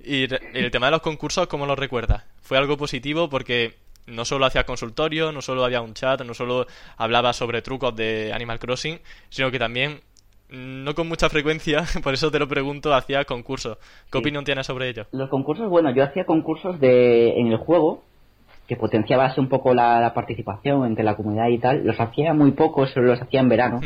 Y 0.03 0.27
el 0.53 0.71
tema 0.71 0.87
de 0.87 0.93
los 0.93 1.01
concursos, 1.01 1.47
¿cómo 1.47 1.65
lo 1.65 1.75
recuerdas? 1.75 2.23
Fue 2.41 2.57
algo 2.57 2.75
positivo 2.75 3.29
porque 3.29 3.75
no 4.07 4.25
solo 4.25 4.45
hacía 4.45 4.65
consultorio, 4.65 5.31
no 5.31 5.41
solo 5.41 5.63
había 5.63 5.81
un 5.81 5.93
chat, 5.93 6.21
no 6.21 6.33
solo 6.33 6.67
hablaba 6.97 7.33
sobre 7.33 7.61
trucos 7.61 7.95
de 7.95 8.31
Animal 8.33 8.59
Crossing, 8.59 8.99
sino 9.29 9.51
que 9.51 9.59
también 9.59 10.01
no 10.51 10.93
con 10.95 11.07
mucha 11.07 11.29
frecuencia, 11.29 11.83
por 12.03 12.13
eso 12.13 12.29
te 12.29 12.39
lo 12.39 12.47
pregunto, 12.47 12.93
hacía 12.93 13.25
concursos. 13.25 13.77
¿Qué 14.11 14.17
opinión 14.17 14.43
tienes 14.43 14.67
sobre 14.67 14.89
ello? 14.89 15.05
Los 15.11 15.29
concursos, 15.29 15.69
bueno, 15.69 15.91
yo 15.91 16.03
hacía 16.03 16.25
concursos 16.25 16.79
de 16.79 17.39
en 17.39 17.47
el 17.47 17.57
juego 17.57 18.03
que 18.67 18.75
potenciaba 18.75 19.33
un 19.37 19.49
poco 19.49 19.73
la, 19.73 20.11
participación 20.13 20.85
entre 20.85 21.03
la 21.03 21.15
comunidad 21.15 21.47
y 21.49 21.57
tal. 21.57 21.85
Los 21.85 21.99
hacía 21.99 22.33
muy 22.33 22.51
poco, 22.51 22.85
solo 22.87 23.07
los 23.07 23.21
hacía 23.21 23.41
en 23.41 23.49
verano, 23.49 23.81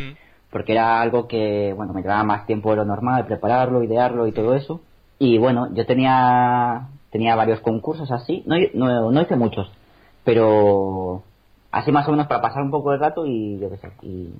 porque 0.51 0.73
era 0.73 1.01
algo 1.01 1.27
que, 1.27 1.73
bueno, 1.75 1.93
me 1.93 2.01
llevaba 2.01 2.23
más 2.23 2.45
tiempo 2.45 2.69
de 2.69 2.77
lo 2.77 2.85
normal, 2.85 3.25
prepararlo, 3.25 3.83
idearlo 3.83 4.27
y 4.27 4.31
todo 4.31 4.55
eso. 4.55 4.81
Y 5.17 5.37
bueno, 5.37 5.73
yo 5.73 5.85
tenía 5.85 6.89
tenía 7.15 7.33
varios 7.37 7.61
concursos 7.61 8.11
así, 8.11 8.43
no, 8.45 8.57
no, 8.73 9.09
no 9.09 9.21
hice 9.21 9.37
muchos, 9.37 9.71
pero 10.25 11.23
así 11.71 11.89
más 11.89 12.05
o 12.09 12.11
menos 12.11 12.27
para 12.27 12.41
pasar 12.41 12.61
un 12.61 12.71
poco 12.71 12.91
el 12.91 12.99
rato 12.99 13.25
y 13.25 13.57
yo 13.57 13.69
qué 13.69 13.77
sé, 13.77 13.89
y, 14.01 14.33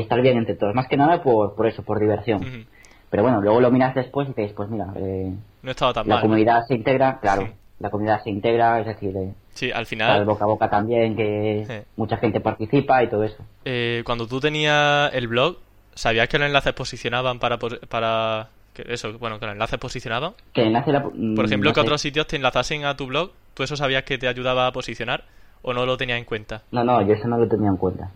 estar 0.00 0.20
bien 0.20 0.38
entre 0.38 0.54
todos. 0.54 0.74
Más 0.74 0.88
que 0.88 0.96
nada 0.96 1.22
por, 1.22 1.54
por 1.54 1.66
eso, 1.66 1.82
por 1.82 2.00
diversión. 2.00 2.66
Pero 3.10 3.22
bueno, 3.22 3.42
luego 3.42 3.60
lo 3.60 3.70
miras 3.70 3.94
después 3.94 4.26
y 4.26 4.32
dices, 4.32 4.54
pues 4.54 4.70
mira, 4.70 4.86
eh, 4.96 5.32
no 5.62 5.70
estaba 5.70 5.92
tan 5.92 6.08
la 6.08 6.22
comunidad 6.22 6.64
se 6.66 6.74
integra, 6.74 7.20
claro, 7.20 7.46
la 7.78 7.90
comunidad 7.90 8.22
se 8.22 8.30
integra, 8.30 8.80
es 8.80 8.86
decir, 8.86 9.14
eh, 9.14 9.34
sí, 9.52 9.70
al 9.70 9.84
final, 9.84 10.24
boca 10.24 10.44
a 10.44 10.46
boca 10.46 10.70
también, 10.70 11.14
que 11.14 11.84
mucha 11.96 12.16
gente 12.16 12.40
participa 12.40 13.02
y 13.02 13.08
todo 13.08 13.22
eso. 13.24 13.44
Eh, 13.66 14.02
cuando 14.06 14.26
tú 14.26 14.40
tenías 14.40 15.12
el 15.12 15.28
blog, 15.28 15.58
¿sabías 15.94 16.26
que 16.28 16.38
los 16.38 16.46
enlaces 16.46 16.72
posicionaban 16.72 17.38
para, 17.38 17.58
para 17.58 18.48
eso, 18.76 19.18
bueno, 19.18 19.38
que 19.38 19.44
los 19.44 19.52
enlaces 19.52 19.78
posicionaban? 19.78 20.32
Que 20.54 20.62
enlace 20.62 20.90
mm, 20.92 21.34
Por 21.34 21.44
ejemplo, 21.44 21.72
que 21.74 21.80
otros 21.80 22.00
sitios 22.00 22.26
te 22.26 22.36
enlazasen 22.36 22.86
a 22.86 22.96
tu 22.96 23.06
blog, 23.08 23.32
¿tú 23.52 23.62
eso 23.62 23.76
sabías 23.76 24.04
que 24.04 24.16
te 24.16 24.26
ayudaba 24.26 24.66
a 24.66 24.72
posicionar 24.72 25.24
o 25.60 25.74
no 25.74 25.84
lo 25.84 25.98
tenías 25.98 26.18
en 26.18 26.24
cuenta? 26.24 26.62
No, 26.70 26.82
no, 26.82 27.06
yo 27.06 27.12
eso 27.12 27.28
no 27.28 27.36
lo 27.36 27.46
tenía 27.46 27.68
en 27.68 27.76
cuenta. 27.76 28.10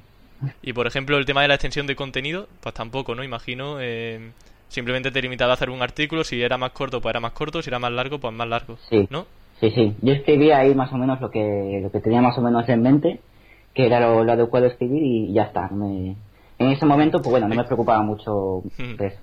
Y 0.63 0.73
por 0.73 0.87
ejemplo, 0.87 1.17
el 1.17 1.27
tema 1.27 1.43
de 1.43 1.49
la 1.49 1.55
extensión 1.55 1.87
de 1.87 1.97
contenido, 1.97 2.49
pues 2.61 2.75
tampoco, 2.75 3.15
¿no? 3.15 3.25
Imagino. 3.25 3.79
Eh, 3.81 4.31
simplemente 4.69 5.11
te 5.11 5.23
limitaba 5.23 5.53
a 5.53 5.55
hacer 5.55 5.71
un 5.71 5.83
artículo, 5.83 6.25
si 6.25 6.43
era 6.43 6.59
más 6.59 6.73
corto, 6.73 7.01
pues 7.01 7.13
era 7.13 7.21
más 7.21 7.33
corto, 7.33 7.63
si 7.63 7.71
era 7.71 7.79
más 7.79 7.93
largo, 7.93 8.19
pues 8.19 8.35
más 8.35 8.49
largo. 8.49 8.77
Sí. 8.91 9.07
¿No? 9.11 9.27
Sí, 9.61 9.71
sí. 9.71 9.95
Yo 10.03 10.13
escribía 10.13 10.59
ahí 10.59 10.75
más 10.75 10.93
o 10.93 10.97
menos 10.97 11.21
lo 11.21 11.31
que, 11.31 11.81
lo 11.83 11.91
que 11.91 12.01
tenía 12.01 12.21
más 12.21 12.37
o 12.37 12.43
menos 12.43 12.69
en 12.69 12.83
mente, 12.83 13.21
que 13.75 13.87
era 13.87 14.01
lo, 14.01 14.31
adecuado 14.31 14.67
escribir 14.67 15.03
y 15.03 15.33
ya 15.33 15.45
está. 15.45 15.71
en 15.71 16.17
ese 16.59 16.85
momento, 16.85 17.19
pues 17.23 17.31
bueno, 17.31 17.49
no 17.49 17.55
me 17.55 17.65
preocupaba 17.65 18.03
mucho 18.03 18.63
de 18.77 19.07
eso. 19.07 19.19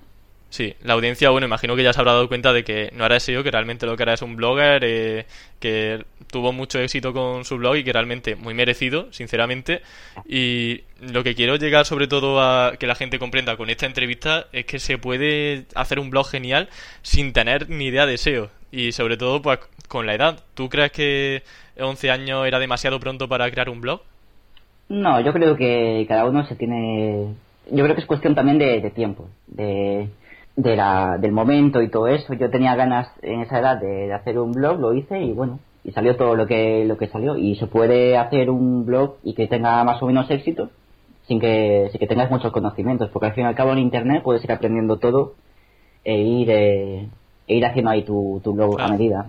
Sí, 0.50 0.74
la 0.82 0.92
audiencia, 0.92 1.30
bueno, 1.30 1.46
imagino 1.48 1.74
que 1.74 1.82
ya 1.82 1.92
se 1.92 2.00
habrá 2.00 2.12
dado 2.12 2.28
cuenta 2.28 2.52
de 2.52 2.62
que 2.62 2.90
no 2.94 3.04
era 3.04 3.18
SEO, 3.18 3.42
que 3.42 3.50
realmente 3.50 3.86
lo 3.86 3.96
que 3.96 4.04
era 4.04 4.14
es 4.14 4.22
un 4.22 4.36
blogger, 4.36 4.84
eh, 4.84 5.26
que 5.58 6.04
tuvo 6.30 6.52
mucho 6.52 6.78
éxito 6.78 7.12
con 7.12 7.44
su 7.44 7.56
blog 7.56 7.76
y 7.76 7.84
que 7.84 7.92
realmente 7.92 8.36
muy 8.36 8.54
merecido, 8.54 9.12
sinceramente. 9.12 9.82
Y 10.28 10.82
lo 11.00 11.24
que 11.24 11.34
quiero 11.34 11.56
llegar 11.56 11.86
sobre 11.86 12.06
todo 12.06 12.40
a 12.40 12.76
que 12.78 12.86
la 12.86 12.94
gente 12.94 13.18
comprenda 13.18 13.56
con 13.56 13.68
esta 13.68 13.86
entrevista 13.86 14.46
es 14.52 14.64
que 14.64 14.78
se 14.78 14.96
puede 14.96 15.64
hacer 15.74 15.98
un 15.98 16.10
blog 16.10 16.28
genial 16.28 16.68
sin 17.02 17.32
tener 17.32 17.68
ni 17.68 17.86
idea 17.86 18.06
de 18.06 18.16
SEO. 18.16 18.50
Y 18.70 18.92
sobre 18.92 19.16
todo, 19.16 19.42
pues 19.42 19.58
con 19.88 20.06
la 20.06 20.14
edad. 20.14 20.40
¿Tú 20.54 20.68
crees 20.68 20.92
que 20.92 21.42
11 21.78 22.10
años 22.10 22.46
era 22.46 22.58
demasiado 22.58 23.00
pronto 23.00 23.28
para 23.28 23.50
crear 23.50 23.68
un 23.68 23.80
blog? 23.80 24.02
No, 24.88 25.20
yo 25.20 25.32
creo 25.32 25.56
que 25.56 26.04
cada 26.08 26.26
uno 26.26 26.46
se 26.46 26.56
tiene... 26.56 27.34
Yo 27.70 27.82
creo 27.82 27.94
que 27.94 28.02
es 28.02 28.06
cuestión 28.06 28.34
también 28.34 28.58
de, 28.58 28.80
de 28.80 28.90
tiempo, 28.90 29.28
de 29.46 30.08
de 30.56 30.76
la, 30.76 31.18
del 31.18 31.32
momento 31.32 31.82
y 31.82 31.88
todo 31.88 32.08
eso. 32.08 32.34
Yo 32.34 32.50
tenía 32.50 32.74
ganas 32.76 33.08
en 33.22 33.40
esa 33.40 33.58
edad 33.58 33.78
de, 33.78 34.12
hacer 34.12 34.38
un 34.38 34.52
blog, 34.52 34.80
lo 34.80 34.94
hice 34.94 35.20
y 35.20 35.32
bueno, 35.32 35.58
y 35.82 35.92
salió 35.92 36.16
todo 36.16 36.36
lo 36.36 36.46
que, 36.46 36.84
lo 36.84 36.96
que 36.96 37.08
salió. 37.08 37.36
Y 37.36 37.56
se 37.56 37.66
puede 37.66 38.16
hacer 38.16 38.50
un 38.50 38.86
blog 38.86 39.16
y 39.22 39.34
que 39.34 39.46
tenga 39.46 39.82
más 39.84 40.02
o 40.02 40.06
menos 40.06 40.30
éxito 40.30 40.70
sin 41.26 41.40
que, 41.40 41.88
sin 41.90 41.98
que 41.98 42.06
tengas 42.06 42.30
muchos 42.30 42.52
conocimientos, 42.52 43.10
porque 43.10 43.26
al 43.26 43.34
fin 43.34 43.44
y 43.44 43.46
al 43.46 43.54
cabo 43.54 43.72
en 43.72 43.78
Internet 43.78 44.22
puedes 44.22 44.44
ir 44.44 44.52
aprendiendo 44.52 44.98
todo 44.98 45.34
e 46.04 46.18
ir, 46.18 46.50
eh, 46.50 47.08
e 47.46 47.54
ir 47.54 47.64
haciendo 47.64 47.90
ahí 47.90 48.02
tu, 48.02 48.40
tu 48.44 48.52
blog 48.52 48.80
a 48.80 48.88
medida. 48.88 49.26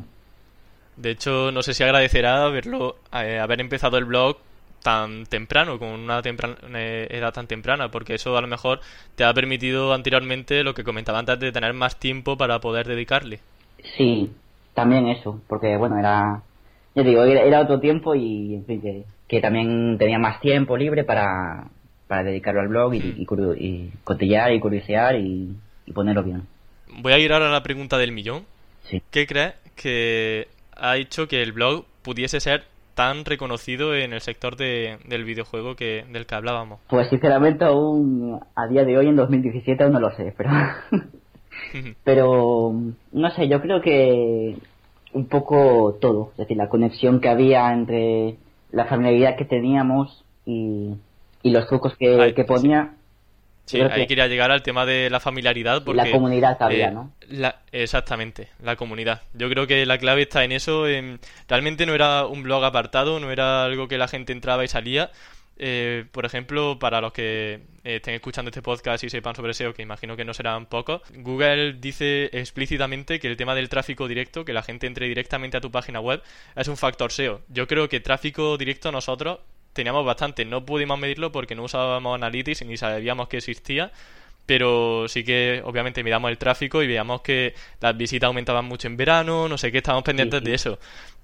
De 0.98 1.12
hecho, 1.12 1.52
no 1.52 1.62
sé 1.62 1.74
si 1.74 1.84
agradecerá 1.84 2.46
haberlo, 2.46 2.96
eh, 3.14 3.40
haber 3.40 3.62
empezado 3.62 3.98
el 3.98 4.06
blog 4.06 4.38
tan 4.86 5.26
temprano, 5.26 5.80
con 5.80 5.88
una 5.88 6.21
eh, 6.24 7.08
edad 7.10 7.34
tan 7.34 7.48
temprana, 7.48 7.89
porque 7.89 8.13
eso 8.13 8.38
a 8.38 8.41
lo 8.41 8.48
mejor 8.48 8.82
te 9.15 9.24
ha 9.24 9.34
permitido 9.34 9.95
anteriormente 9.95 10.63
lo 10.63 10.76
que 10.76 10.84
comentaba 10.84 11.17
antes 11.17 11.39
de 11.39 11.52
tener 11.52 11.74
más 11.74 12.00
tiempo 12.00 12.38
para 12.38 12.60
poder 12.60 12.86
dedicarle. 12.86 13.39
Sí, 13.98 14.30
también 14.76 15.08
eso, 15.08 15.41
porque 15.48 15.76
bueno, 15.76 15.98
era, 15.98 16.43
yo 16.93 17.04
digo, 17.04 17.24
era, 17.24 17.62
otro 17.62 17.80
tiempo 17.80 18.13
y 18.13 18.54
en 18.54 18.65
fin, 18.65 19.04
que, 19.28 19.41
también 19.41 19.98
tenía 19.98 20.19
más 20.19 20.39
tiempo 20.39 20.78
libre 20.78 21.04
para, 21.04 21.65
para 22.06 22.24
dedicarlo 22.24 22.62
al 22.62 22.67
blog 22.67 22.93
y, 22.93 23.00
mm. 23.00 23.26
y, 23.58 23.91
cotillar 24.04 24.54
y 24.54 24.60
curiosear 24.60 25.15
y, 25.15 25.56
ponerlo 25.95 26.21
bien. 26.21 26.43
Voy 27.02 27.12
a 27.12 27.17
ir 27.17 27.34
ahora 27.34 27.50
a 27.50 27.52
la 27.52 27.63
pregunta 27.63 27.98
del 27.98 28.12
millón. 28.12 28.43
¿Qué 29.10 29.26
crees 29.26 29.56
que 29.76 30.48
ha 30.78 30.98
hecho 30.98 31.28
que 31.28 31.41
el 31.41 31.54
blog 31.54 31.86
pudiese 32.04 32.39
ser 32.39 32.65
tan 32.96 33.26
reconocido 33.26 33.94
en 33.94 34.14
el 34.14 34.22
sector 34.22 34.56
de, 34.56 34.98
del 35.08 35.26
videojuego 35.26 35.76
que 35.76 36.06
del 36.10 36.26
que 36.26 36.36
hablábamos? 36.36 36.80
Pues 36.88 37.10
sinceramente 37.10 37.66
aún 37.66 38.40
a 38.56 38.68
día 38.68 38.84
de 38.84 38.98
hoy, 38.98 39.08
en 39.08 39.16
2017, 39.16 39.84
aún 39.84 39.94
no 39.94 40.00
lo 40.00 40.16
sé, 40.16 40.34
pero... 40.36 40.50
pero 42.04 42.74
no 43.12 43.30
sé, 43.32 43.48
yo 43.48 43.62
creo 43.62 43.82
que 43.82 44.58
un 45.14 45.28
poco 45.28 45.98
todo, 46.02 46.32
es 46.32 46.38
decir, 46.38 46.58
la 46.58 46.70
conexión 46.70 47.22
que 47.22 47.30
había 47.30 47.72
entre 47.72 48.36
la 48.72 48.86
familiaridad 48.86 49.38
que 49.38 49.46
teníamos 49.46 50.26
y, 50.46 50.96
y 51.42 51.52
los 51.52 51.68
trucos 51.68 51.96
que, 51.98 52.34
que 52.36 52.44
ponía. 52.44 52.92
Sí, 52.92 53.05
ahí 53.91 54.08
quería 54.08 54.28
llegar 54.28 54.51
al 54.51 54.63
tema 54.63 54.86
de 54.86 55.10
la 55.10 55.19
familiaridad. 55.19 55.84
Porque, 55.84 56.04
la 56.04 56.12
comunidad 56.12 56.58
había, 56.62 56.89
eh, 56.89 56.91
¿no? 56.91 57.12
exactamente, 57.71 58.49
la 58.62 58.75
comunidad. 58.75 59.21
Yo 59.34 59.49
creo 59.49 59.67
que 59.67 59.86
la 59.86 59.97
clave 59.97 60.23
está 60.23 60.43
en 60.43 60.51
eso. 60.51 60.86
realmente 61.47 61.86
no 61.86 61.93
era 61.93 62.25
un 62.25 62.43
blog 62.43 62.63
apartado, 62.63 63.19
no 63.19 63.32
era 63.32 63.65
algo 63.65 63.88
que 63.88 63.97
la 63.97 64.08
gente 64.08 64.34
entraba 64.34 64.63
y 64.63 64.67
salía. 64.67 65.12
Eh, 65.58 66.06
por 66.12 66.25
ejemplo, 66.25 66.80
para 66.80 66.99
los 66.99 67.13
que 67.13 67.62
eh, 67.84 67.95
estén 67.95 68.13
escuchando 68.13 68.49
este 68.49 68.62
podcast 68.62 69.04
y 69.04 69.10
sepan 69.10 69.36
sobre 69.36 69.54
SEO, 69.54 69.73
que 69.73 69.82
imagino 69.82 70.17
que 70.17 70.25
no 70.25 70.34
serán 70.34 70.65
pocos, 70.65 71.01
Google 71.13 71.73
dice 71.73 72.30
explícitamente 72.34 73.19
que 73.19 73.28
el 73.28 73.38
tema 73.38 73.56
del 73.56 73.69
tráfico 73.69 74.08
directo, 74.08 74.43
que 74.43 74.54
la 74.54 74.63
gente 74.63 74.88
entre 74.88 75.08
directamente 75.08 75.58
a 75.58 75.62
tu 75.62 75.71
página 75.71 76.01
web, 76.01 76.21
es 76.56 76.67
un 76.67 76.78
factor 76.78 77.12
SEO. 77.12 77.41
Yo 77.47 77.67
creo 77.67 77.88
que 77.88 78.01
tráfico 78.01 78.58
directo 78.58 78.91
nosotros 78.91 79.39
teníamos 79.76 80.06
bastante. 80.06 80.46
No 80.46 80.66
pudimos 80.66 80.98
medirlo 80.98 81.32
porque 81.32 81.54
no 81.54 81.64
usábamos 81.64 82.16
Analytics 82.16 82.66
ni 82.66 82.78
sabíamos 82.78 83.28
que 83.28 83.38
existía. 83.38 83.92
Pero 84.48 85.08
sí 85.08 85.24
que 85.24 85.62
obviamente 85.66 86.04
miramos 86.04 86.30
el 86.30 86.38
tráfico 86.38 86.84
y 86.84 86.88
veíamos 86.88 87.22
que 87.22 87.56
las 87.82 87.98
visitas 87.98 88.28
aumentaban 88.28 88.66
mucho 88.66 88.88
en 88.88 88.96
verano, 88.96 89.48
no 89.48 89.58
sé 89.58 89.72
qué, 89.72 89.80
estábamos 89.80 90.04
pendientes 90.04 90.44
de 90.44 90.54
eso. 90.54 90.80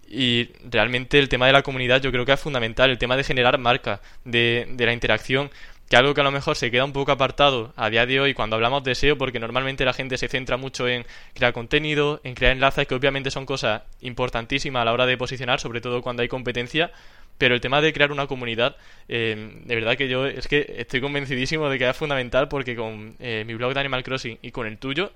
Y 0.09 0.49
realmente 0.69 1.19
el 1.19 1.29
tema 1.29 1.45
de 1.45 1.53
la 1.53 1.61
comunidad 1.61 2.01
yo 2.01 2.11
creo 2.11 2.25
que 2.25 2.33
es 2.33 2.39
fundamental, 2.39 2.89
el 2.89 2.97
tema 2.97 3.15
de 3.15 3.23
generar 3.23 3.59
marca, 3.59 4.01
de, 4.25 4.67
de 4.71 4.85
la 4.87 4.93
interacción, 4.93 5.51
que 5.91 5.97
algo 5.97 6.13
que 6.13 6.21
a 6.21 6.23
lo 6.23 6.31
mejor 6.31 6.55
se 6.55 6.71
queda 6.71 6.85
un 6.85 6.93
poco 6.93 7.11
apartado 7.11 7.73
a 7.75 7.89
día 7.89 8.05
de 8.05 8.17
hoy 8.21 8.33
cuando 8.33 8.55
hablamos 8.55 8.81
de 8.81 8.95
SEO, 8.95 9.17
porque 9.17 9.41
normalmente 9.41 9.83
la 9.83 9.91
gente 9.91 10.17
se 10.17 10.29
centra 10.29 10.55
mucho 10.55 10.87
en 10.87 11.05
crear 11.33 11.51
contenido, 11.51 12.21
en 12.23 12.33
crear 12.33 12.53
enlaces, 12.53 12.87
que 12.87 12.95
obviamente 12.95 13.29
son 13.29 13.45
cosas 13.45 13.81
importantísimas 13.99 14.83
a 14.83 14.85
la 14.85 14.93
hora 14.93 15.05
de 15.05 15.17
posicionar, 15.17 15.59
sobre 15.59 15.81
todo 15.81 16.01
cuando 16.01 16.21
hay 16.21 16.29
competencia, 16.29 16.91
pero 17.37 17.55
el 17.55 17.59
tema 17.59 17.81
de 17.81 17.91
crear 17.91 18.13
una 18.13 18.25
comunidad, 18.25 18.77
eh, 19.09 19.59
de 19.65 19.75
verdad 19.75 19.97
que 19.97 20.07
yo 20.07 20.27
es 20.27 20.47
que 20.47 20.75
estoy 20.77 21.01
convencidísimo 21.01 21.67
de 21.67 21.77
que 21.77 21.89
es 21.89 21.97
fundamental 21.97 22.47
porque 22.47 22.73
con 22.73 23.17
eh, 23.19 23.43
mi 23.45 23.53
blog 23.55 23.73
de 23.73 23.81
Animal 23.81 24.03
Crossing 24.03 24.39
y 24.41 24.51
con 24.51 24.67
el 24.67 24.77
tuyo, 24.77 25.11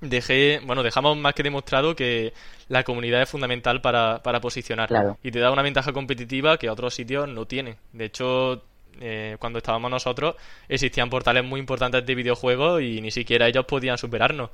dejé, 0.00 0.60
bueno, 0.64 0.82
dejamos 0.82 1.16
más 1.16 1.34
que 1.34 1.44
demostrado 1.44 1.94
que 1.94 2.32
la 2.66 2.82
comunidad 2.82 3.22
es 3.22 3.28
fundamental 3.28 3.80
para, 3.80 4.24
para 4.24 4.40
posicionar. 4.40 4.88
Y 5.22 5.30
te 5.30 5.38
da 5.38 5.52
una 5.52 5.62
ventaja 5.62 5.92
competitiva 5.92 6.58
que 6.58 6.68
otros 6.68 6.94
sitios 6.94 7.28
no 7.28 7.46
tienen. 7.46 7.76
De 7.92 8.06
hecho, 8.06 8.64
eh, 9.00 9.36
cuando 9.38 9.58
estábamos 9.58 9.90
nosotros, 9.90 10.36
existían 10.68 11.10
portales 11.10 11.44
muy 11.44 11.60
importantes 11.60 12.04
de 12.04 12.14
videojuegos 12.14 12.82
y 12.82 13.00
ni 13.00 13.10
siquiera 13.10 13.48
ellos 13.48 13.64
podían 13.66 13.98
superarnos. 13.98 14.50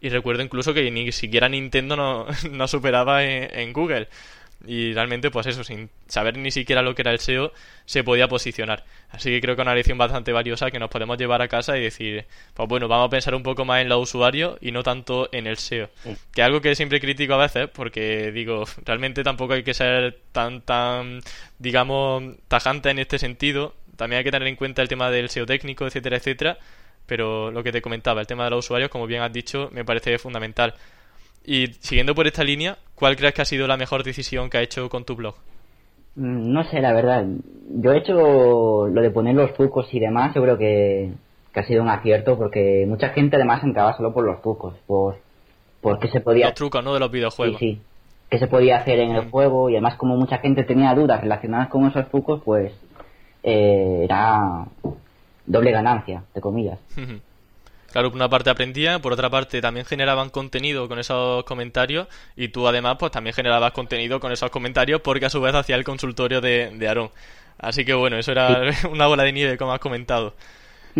Y 0.00 0.08
recuerdo 0.08 0.42
incluso 0.42 0.74
que 0.74 0.90
ni 0.90 1.12
siquiera 1.12 1.48
Nintendo 1.48 1.96
no, 1.96 2.26
no 2.50 2.68
superaba 2.68 3.24
en 3.24 3.72
Google 3.72 4.08
y 4.66 4.92
realmente 4.92 5.30
pues 5.30 5.46
eso, 5.46 5.64
sin 5.64 5.90
saber 6.06 6.36
ni 6.36 6.50
siquiera 6.50 6.82
lo 6.82 6.94
que 6.94 7.02
era 7.02 7.12
el 7.12 7.18
SEO, 7.18 7.52
se 7.84 8.04
podía 8.04 8.28
posicionar. 8.28 8.84
Así 9.10 9.30
que 9.30 9.40
creo 9.40 9.56
que 9.56 9.62
es 9.62 9.66
una 9.66 9.74
lección 9.74 9.98
bastante 9.98 10.32
valiosa 10.32 10.70
que 10.70 10.78
nos 10.78 10.90
podemos 10.90 11.18
llevar 11.18 11.42
a 11.42 11.48
casa 11.48 11.76
y 11.76 11.82
decir, 11.82 12.26
pues 12.54 12.68
bueno, 12.68 12.88
vamos 12.88 13.06
a 13.06 13.10
pensar 13.10 13.34
un 13.34 13.42
poco 13.42 13.64
más 13.64 13.82
en 13.82 13.88
los 13.88 14.02
usuarios 14.02 14.58
y 14.60 14.72
no 14.72 14.82
tanto 14.82 15.28
en 15.32 15.46
el 15.46 15.56
SEO. 15.56 15.90
Que 16.32 16.40
es 16.40 16.46
algo 16.46 16.60
que 16.60 16.74
siempre 16.74 17.00
critico 17.00 17.34
a 17.34 17.38
veces 17.38 17.68
porque 17.72 18.32
digo, 18.32 18.64
realmente 18.84 19.22
tampoco 19.22 19.54
hay 19.54 19.62
que 19.62 19.74
ser 19.74 20.18
tan, 20.32 20.62
tan, 20.62 21.20
digamos, 21.58 22.22
tajante 22.48 22.90
en 22.90 22.98
este 22.98 23.18
sentido. 23.18 23.74
También 23.96 24.18
hay 24.18 24.24
que 24.24 24.30
tener 24.30 24.48
en 24.48 24.56
cuenta 24.56 24.82
el 24.82 24.88
tema 24.88 25.10
del 25.10 25.28
SEO 25.28 25.46
técnico, 25.46 25.86
etcétera, 25.86 26.16
etcétera. 26.16 26.58
Pero 27.06 27.50
lo 27.50 27.62
que 27.62 27.72
te 27.72 27.82
comentaba, 27.82 28.20
el 28.20 28.26
tema 28.26 28.44
de 28.44 28.50
los 28.50 28.64
usuarios, 28.64 28.90
como 28.90 29.06
bien 29.06 29.22
has 29.22 29.32
dicho, 29.32 29.68
me 29.72 29.84
parece 29.84 30.18
fundamental. 30.18 30.74
Y 31.44 31.66
siguiendo 31.80 32.14
por 32.14 32.26
esta 32.26 32.44
línea, 32.44 32.78
¿cuál 33.02 33.16
crees 33.16 33.34
que 33.34 33.42
ha 33.42 33.44
sido 33.44 33.66
la 33.66 33.76
mejor 33.76 34.04
decisión 34.04 34.48
que 34.48 34.58
ha 34.58 34.62
hecho 34.62 34.88
con 34.88 35.02
tu 35.02 35.16
blog? 35.16 35.34
Mm, 36.14 36.52
no 36.52 36.62
sé, 36.62 36.80
la 36.80 36.92
verdad. 36.92 37.26
Yo 37.68 37.90
he 37.90 37.98
hecho 37.98 38.86
lo 38.86 39.02
de 39.02 39.10
poner 39.10 39.34
los 39.34 39.52
trucos 39.54 39.92
y 39.92 39.98
demás, 39.98 40.32
yo 40.36 40.40
creo 40.40 40.56
que, 40.56 41.10
que 41.52 41.60
ha 41.60 41.66
sido 41.66 41.82
un 41.82 41.88
acierto 41.88 42.38
porque 42.38 42.84
mucha 42.86 43.08
gente 43.08 43.34
además 43.34 43.64
entraba 43.64 43.96
solo 43.96 44.14
por 44.14 44.24
los 44.24 44.40
trucos, 44.40 44.74
por, 44.86 45.16
por 45.80 45.98
qué 45.98 46.10
se 46.10 46.20
podía... 46.20 46.46
Los 46.46 46.54
trucos, 46.54 46.84
¿no? 46.84 46.94
De 46.94 47.00
los 47.00 47.10
videojuegos. 47.10 47.58
Sí, 47.58 47.72
sí. 47.72 47.80
Qué 48.30 48.38
se 48.38 48.46
podía 48.46 48.76
hacer 48.76 49.00
en 49.00 49.16
el 49.16 49.30
juego 49.30 49.68
y 49.68 49.74
además 49.74 49.96
como 49.96 50.16
mucha 50.16 50.38
gente 50.38 50.62
tenía 50.62 50.94
dudas 50.94 51.20
relacionadas 51.20 51.70
con 51.70 51.84
esos 51.88 52.08
trucos, 52.08 52.40
pues 52.44 52.72
eh, 53.42 54.02
era 54.04 54.64
doble 55.44 55.72
ganancia, 55.72 56.22
de 56.32 56.40
comillas. 56.40 56.78
Claro, 57.92 58.10
por 58.10 58.16
una 58.16 58.28
parte 58.28 58.48
aprendía, 58.48 58.98
por 59.00 59.12
otra 59.12 59.28
parte 59.28 59.60
también 59.60 59.84
generaban 59.84 60.30
contenido 60.30 60.88
con 60.88 60.98
esos 60.98 61.44
comentarios 61.44 62.08
y 62.36 62.48
tú 62.48 62.66
además 62.66 62.96
pues 62.98 63.12
también 63.12 63.34
generabas 63.34 63.72
contenido 63.72 64.18
con 64.18 64.32
esos 64.32 64.50
comentarios 64.50 65.02
porque 65.02 65.26
a 65.26 65.30
su 65.30 65.42
vez 65.42 65.54
hacía 65.54 65.76
el 65.76 65.84
consultorio 65.84 66.40
de, 66.40 66.70
de 66.74 66.88
Aarón. 66.88 67.10
Así 67.58 67.84
que 67.84 67.92
bueno, 67.92 68.16
eso 68.16 68.32
era 68.32 68.62
una 68.90 69.06
bola 69.06 69.24
de 69.24 69.32
nieve 69.32 69.58
como 69.58 69.72
has 69.72 69.80
comentado. 69.80 70.34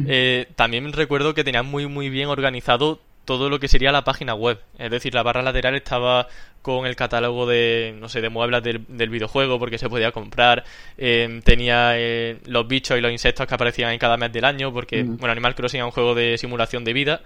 Eh, 0.07 0.47
también 0.55 0.93
recuerdo 0.93 1.35
que 1.35 1.45
tenían 1.45 1.67
muy 1.67 1.87
muy 1.87 2.11
bien 2.11 2.29
organizado 2.29 3.01
todo 3.25 3.49
lo 3.49 3.61
que 3.61 3.69
sería 3.69 3.93
la 3.93 4.05
página 4.05 4.35
web. 4.35 4.61
Es 4.79 4.91
decir, 4.91 5.15
la 5.15 5.23
barra 5.23 5.43
lateral 5.43 5.75
estaba 5.75 6.27
con 6.61 6.87
el 6.87 6.97
catálogo 6.97 7.47
de, 7.47 7.95
no 7.99 8.09
sé, 8.09 8.21
de 8.21 8.29
muebles 8.29 8.63
del, 8.63 9.11
videojuego 9.11 9.59
porque 9.59 9.79
se 9.79 9.89
podía 9.89 10.13
comprar. 10.13 10.65
Eh, 10.99 11.41
tenía 11.45 11.99
eh, 11.99 12.39
los 12.47 12.67
bichos 12.67 12.99
y 12.99 13.01
los 13.01 13.13
insectos 13.13 13.47
que 13.47 13.55
aparecían 13.55 13.93
en 13.93 13.99
cada 13.99 14.17
mes 14.17 14.33
del 14.33 14.45
año 14.45 14.73
porque, 14.73 15.03
bueno, 15.03 15.33
Animal 15.33 15.55
Crossing 15.55 15.81
es 15.81 15.85
un 15.85 15.93
juego 15.93 16.15
de 16.15 16.39
simulación 16.39 16.85
de 16.85 16.93
vida. 16.93 17.21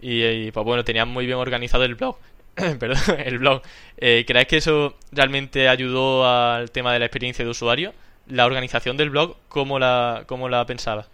Y, 0.00 0.50
pues 0.52 0.64
bueno, 0.64 0.84
tenían 0.84 1.08
muy 1.08 1.26
bien 1.26 1.38
organizado 1.38 1.84
el 1.84 1.94
blog. 1.94 2.16
Perdón, 2.78 3.20
el 3.24 3.38
blog. 3.38 3.62
¿Crees 3.96 4.46
que 4.46 4.56
eso 4.58 4.94
realmente 5.12 5.68
ayudó 5.68 6.26
al 6.26 6.70
tema 6.70 6.92
de 6.92 7.00
la 7.00 7.06
experiencia 7.06 7.44
de 7.44 7.50
usuario? 7.50 7.92
La 8.28 8.46
organización 8.46 8.96
del 8.96 9.10
blog, 9.10 9.36
¿cómo 9.48 9.78
la, 9.78 10.24
cómo 10.26 10.48
la 10.48 10.64
pensaba? 10.66 11.06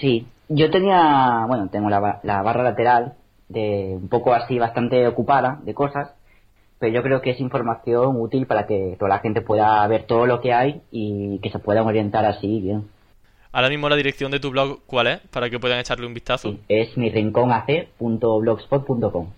Sí, 0.00 0.26
yo 0.48 0.70
tenía, 0.70 1.44
bueno, 1.46 1.68
tengo 1.70 1.88
la, 1.90 2.00
barra 2.00 2.62
lateral 2.62 3.14
de 3.48 3.96
un 4.00 4.08
poco 4.08 4.34
así 4.34 4.58
bastante 4.58 5.06
ocupada 5.06 5.60
de 5.62 5.74
cosas, 5.74 6.10
pero 6.78 6.92
yo 6.92 7.02
creo 7.02 7.22
que 7.22 7.30
es 7.30 7.40
información 7.40 8.20
útil 8.20 8.46
para 8.46 8.66
que 8.66 8.96
toda 8.98 9.08
la 9.08 9.20
gente 9.20 9.40
pueda 9.40 9.86
ver 9.86 10.04
todo 10.04 10.26
lo 10.26 10.40
que 10.40 10.52
hay 10.52 10.82
y 10.90 11.38
que 11.40 11.50
se 11.50 11.58
puedan 11.58 11.86
orientar 11.86 12.24
así 12.24 12.60
bien. 12.60 12.88
Ahora 13.52 13.68
mismo 13.70 13.88
la 13.88 13.96
dirección 13.96 14.30
de 14.30 14.38
tu 14.40 14.50
blog, 14.50 14.80
¿cuál 14.86 15.06
es? 15.06 15.20
Para 15.30 15.48
que 15.48 15.58
puedan 15.58 15.78
echarle 15.78 16.06
un 16.06 16.12
vistazo. 16.12 16.56
es 16.68 16.94
mi 16.98 17.08
rinconac.blogspot.com. 17.08 19.28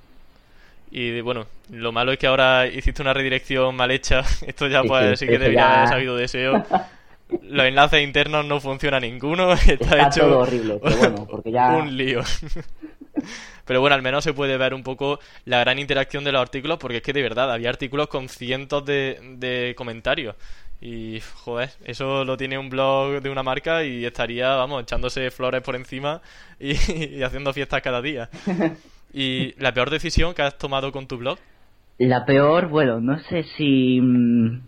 Y 0.90 1.20
bueno, 1.20 1.46
lo 1.70 1.92
malo 1.92 2.12
es 2.12 2.18
que 2.18 2.26
ahora 2.26 2.66
hiciste 2.66 3.02
una 3.02 3.12
redirección 3.12 3.76
mal 3.76 3.90
hecha. 3.90 4.22
Esto 4.46 4.66
ya 4.66 4.82
pues 4.82 5.18
sí, 5.18 5.26
que 5.26 5.38
debería 5.38 5.76
haber 5.76 5.88
sabido 5.88 6.16
de 6.16 6.28
SEO. 6.28 6.64
los 7.42 7.66
enlaces 7.66 8.02
internos 8.02 8.46
no 8.46 8.60
funciona 8.60 9.00
ninguno. 9.00 9.52
Está, 9.52 10.08
hecho 10.08 10.22
todo 10.22 10.40
horrible, 10.40 10.80
pero 10.82 10.96
bueno, 10.96 11.26
porque 11.30 11.52
ya... 11.52 11.76
un 11.76 11.96
lío. 11.96 12.22
Pero 13.64 13.80
bueno, 13.80 13.94
al 13.94 14.02
menos 14.02 14.24
se 14.24 14.32
puede 14.32 14.56
ver 14.56 14.72
un 14.72 14.82
poco 14.82 15.20
la 15.44 15.60
gran 15.60 15.78
interacción 15.78 16.24
de 16.24 16.32
los 16.32 16.40
artículos, 16.40 16.78
porque 16.78 16.98
es 16.98 17.02
que 17.02 17.12
de 17.12 17.22
verdad 17.22 17.52
había 17.52 17.68
artículos 17.68 18.08
con 18.08 18.28
cientos 18.28 18.84
de, 18.84 19.74
comentarios. 19.76 20.36
Y, 20.80 21.20
joder, 21.42 21.70
eso 21.84 22.24
lo 22.24 22.36
tiene 22.36 22.56
un 22.56 22.70
blog 22.70 23.20
de 23.20 23.30
una 23.30 23.42
marca 23.42 23.84
y 23.84 24.04
estaría, 24.04 24.54
vamos, 24.54 24.82
echándose 24.82 25.30
flores 25.30 25.60
por 25.62 25.76
encima 25.76 26.22
y, 26.58 26.72
haciendo 27.22 27.52
fiestas 27.52 27.82
cada 27.82 28.00
día. 28.00 28.30
¿Y 29.12 29.54
la 29.60 29.72
peor 29.72 29.90
decisión 29.90 30.34
que 30.34 30.42
has 30.42 30.56
tomado 30.56 30.92
con 30.92 31.06
tu 31.06 31.18
blog? 31.18 31.38
La 31.98 32.24
peor, 32.24 32.68
bueno, 32.68 33.00
no 33.00 33.18
sé 33.18 33.42
si 33.56 34.00
mm, 34.00 34.60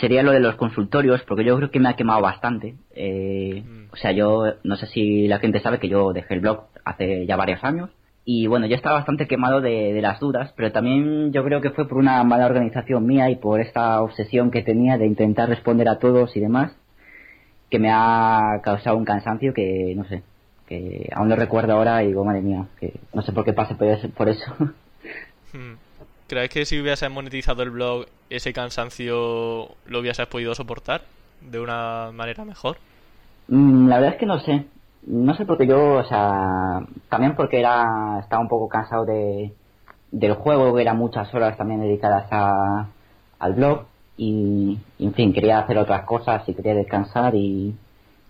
sería 0.00 0.22
lo 0.22 0.32
de 0.32 0.40
los 0.40 0.56
consultorios, 0.56 1.22
porque 1.26 1.44
yo 1.44 1.56
creo 1.56 1.70
que 1.70 1.80
me 1.80 1.88
ha 1.88 1.96
quemado 1.96 2.20
bastante. 2.20 2.74
Eh, 2.94 3.62
mm. 3.66 3.92
O 3.92 3.96
sea, 3.96 4.12
yo 4.12 4.54
no 4.62 4.76
sé 4.76 4.86
si 4.86 5.26
la 5.26 5.38
gente 5.38 5.60
sabe 5.60 5.78
que 5.78 5.88
yo 5.88 6.12
dejé 6.12 6.34
el 6.34 6.40
blog 6.40 6.68
hace 6.84 7.26
ya 7.26 7.36
varios 7.36 7.62
años. 7.64 7.90
Y 8.28 8.48
bueno, 8.48 8.66
yo 8.66 8.74
estaba 8.74 8.96
bastante 8.96 9.28
quemado 9.28 9.60
de, 9.60 9.96
las 10.02 10.18
dudas, 10.18 10.52
pero 10.56 10.72
también 10.72 11.32
yo 11.32 11.44
creo 11.44 11.60
que 11.60 11.70
fue 11.70 11.86
por 11.86 11.98
una 11.98 12.24
mala 12.24 12.46
organización 12.46 13.06
mía 13.06 13.30
y 13.30 13.36
por 13.36 13.60
esta 13.60 14.02
obsesión 14.02 14.50
que 14.50 14.62
tenía 14.62 14.98
de 14.98 15.06
intentar 15.06 15.48
responder 15.48 15.88
a 15.88 16.00
todos 16.00 16.36
y 16.36 16.40
demás, 16.40 16.72
que 17.70 17.78
me 17.78 17.88
ha 17.92 18.60
causado 18.64 18.96
un 18.96 19.04
cansancio 19.04 19.54
que, 19.54 19.94
no 19.96 20.04
sé, 20.06 20.24
que 20.66 21.08
aún 21.14 21.28
lo 21.28 21.36
recuerdo 21.36 21.74
ahora 21.74 22.02
y 22.02 22.08
digo, 22.08 22.24
madre 22.24 22.42
mía, 22.42 22.66
que 22.80 22.94
no 23.14 23.22
sé 23.22 23.30
por 23.30 23.44
qué 23.44 23.52
pase 23.52 23.76
por 23.76 24.28
eso. 24.28 24.44
Hmm. 25.52 25.76
¿Crees 26.26 26.50
que 26.50 26.64
si 26.64 26.80
hubieses 26.80 27.08
monetizado 27.08 27.62
el 27.62 27.70
blog, 27.70 28.06
ese 28.30 28.52
cansancio 28.52 29.68
lo 29.86 30.00
hubieses 30.00 30.26
podido 30.26 30.56
soportar 30.56 31.02
de 31.40 31.60
una 31.60 32.10
manera 32.12 32.44
mejor? 32.44 32.78
Mm, 33.46 33.88
la 33.88 34.00
verdad 34.00 34.14
es 34.14 34.18
que 34.18 34.26
no 34.26 34.40
sé. 34.40 34.66
No 35.06 35.34
sé 35.34 35.46
porque 35.46 35.66
yo, 35.66 35.94
o 35.94 36.04
sea, 36.04 36.80
también 37.08 37.36
porque 37.36 37.60
era 37.60 38.18
estaba 38.20 38.42
un 38.42 38.48
poco 38.48 38.68
cansado 38.68 39.04
de, 39.04 39.54
del 40.10 40.34
juego, 40.34 40.74
que 40.74 40.82
eran 40.82 40.96
muchas 40.98 41.32
horas 41.34 41.56
también 41.56 41.80
dedicadas 41.80 42.26
a, 42.30 42.88
al 43.38 43.54
blog 43.54 43.84
y, 44.16 44.78
en 44.98 45.14
fin, 45.14 45.32
quería 45.32 45.60
hacer 45.60 45.78
otras 45.78 46.04
cosas 46.04 46.48
y 46.48 46.54
quería 46.54 46.74
descansar 46.74 47.34
y, 47.34 47.74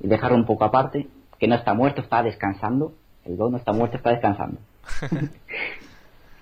y 0.01 0.09
dejarlo 0.09 0.37
un 0.37 0.47
poco 0.47 0.65
aparte. 0.65 1.09
Que 1.39 1.49
no 1.49 1.55
está 1.55 1.75
muerto, 1.75 2.01
está 2.01 2.23
descansando. 2.23 2.93
El 3.25 3.37
blog 3.37 3.53
no 3.53 3.59
está 3.59 3.73
muerto, 3.73 3.97
está 3.97 4.11
descansando. 4.11 4.59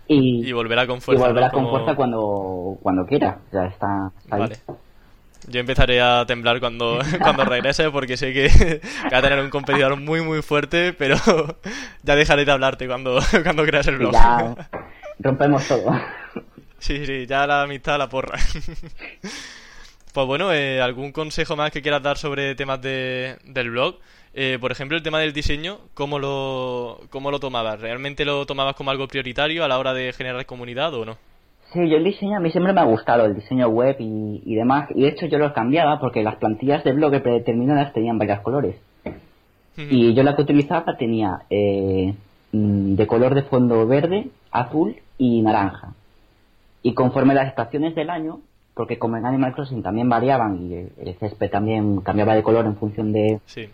Y, 0.07 0.53
volverá 0.53 0.87
con 0.87 1.01
fuerza. 1.01 1.25
Y 1.25 1.27
volverá 1.27 1.51
con 1.51 1.69
fuerza 1.69 1.95
cuando, 1.95 2.77
cuando 2.83 3.07
quiera. 3.07 3.39
Ya 3.53 3.67
está, 3.67 4.13
vale. 4.29 4.57
Yo 5.49 5.61
empezaré 5.61 6.01
a 6.01 6.25
temblar 6.27 6.61
cuando, 6.61 6.99
cuando 7.21 7.45
regrese 7.45 7.91
porque 7.91 8.17
sé 8.17 8.33
que, 8.33 8.81
va 9.13 9.19
a 9.19 9.23
tener 9.23 9.41
un 9.41 9.51
competidor 9.51 9.97
muy 9.97 10.21
muy 10.21 10.43
fuerte, 10.43 10.93
pero 10.93 11.17
ya 12.03 12.17
dejaré 12.17 12.45
de 12.45 12.53
hablarte 12.53 12.87
cuando, 12.87 13.21
cuando 13.43 13.65
creas 13.65 13.87
el 13.87 13.99
blog. 13.99 14.13
Ya 14.13 14.55
rompemos 15.19 15.67
todo. 15.69 16.01
Sí, 16.79 17.07
sí, 17.07 17.27
ya 17.27 17.47
la 17.47 17.63
amistad 17.63 17.99
la 17.99 18.09
porra. 18.09 18.39
Pues 20.15 20.27
bueno, 20.29 20.53
eh, 20.53 20.81
¿algún 20.81 21.11
consejo 21.11 21.57
más 21.57 21.73
que 21.73 21.83
quieras 21.83 22.01
dar 22.01 22.19
sobre 22.19 22.55
temas 22.55 22.81
de, 22.81 23.37
del 23.45 23.71
blog? 23.71 23.99
Eh, 24.33 24.59
por 24.61 24.71
ejemplo, 24.71 24.97
el 24.97 25.03
tema 25.03 25.19
del 25.19 25.33
diseño, 25.33 25.81
¿cómo 25.93 26.21
lo, 26.21 27.01
¿cómo 27.11 27.33
lo 27.33 27.41
tomabas? 27.41 27.81
¿Realmente 27.81 28.25
lo 28.25 28.47
tomabas 28.47 28.77
como 28.77 28.93
algo 28.93 29.09
prioritario 29.09 29.65
a 29.65 29.69
la 29.69 29.79
hora 29.79 29.93
de 29.93 30.13
generar 30.13 30.47
comunidad 30.47 30.95
o 30.95 31.05
no? 31.05 31.19
Sí, 31.75 31.89
yo 31.89 31.97
el 31.99 32.05
diseño 32.05 32.37
a 32.37 32.41
mí 32.41 32.51
siempre 32.51 32.73
me 32.73 32.81
ha 32.81 32.85
gustado, 32.85 33.27
el 33.27 33.35
diseño 33.35 33.69
web 33.69 33.97
y, 33.99 34.55
demás. 34.55 34.89
Y 34.95 35.03
de 35.03 35.09
hecho 35.09 35.27
yo 35.27 35.39
lo 35.39 35.53
cambiaba 35.53 36.01
porque 36.01 36.23
las 36.23 36.37
plantillas 36.37 36.85
de 36.85 36.93
blog 36.93 37.21
predeterminadas 37.21 37.93
tenían 37.93 38.19
varios 38.19 38.41
colores. 38.41 38.77
Y 39.77 40.15
yo 40.15 40.23
la 40.23 40.37
que 40.37 40.43
utilizaba 40.43 40.97
tenía 40.97 41.43
eh, 41.51 42.15
mm, 42.53 42.95
de 42.95 43.07
color 43.07 43.35
de 43.35 43.43
fondo 43.43 43.87
verde, 43.87 44.29
azul 44.53 44.97
y 45.19 45.43
naranja. 45.43 45.95
Y 46.83 46.95
conforme 46.95 47.35
las 47.35 47.49
estaciones 47.49 47.95
del 47.95 48.09
año, 48.09 48.41
porque 48.75 48.99
como 48.99 49.17
en 49.17 49.27
Animal 49.27 49.53
Crossing 49.53 49.83
también 49.83 50.09
variaban 50.09 50.63
y 50.63 50.75
el 50.75 51.15
césped 51.19 51.51
también 51.51 52.01
cambiaba 52.03 52.37
de 52.37 52.45
color 52.45 52.67
en 52.67 52.77
función 52.77 53.13
de, 53.13 53.41
sí 53.47 53.69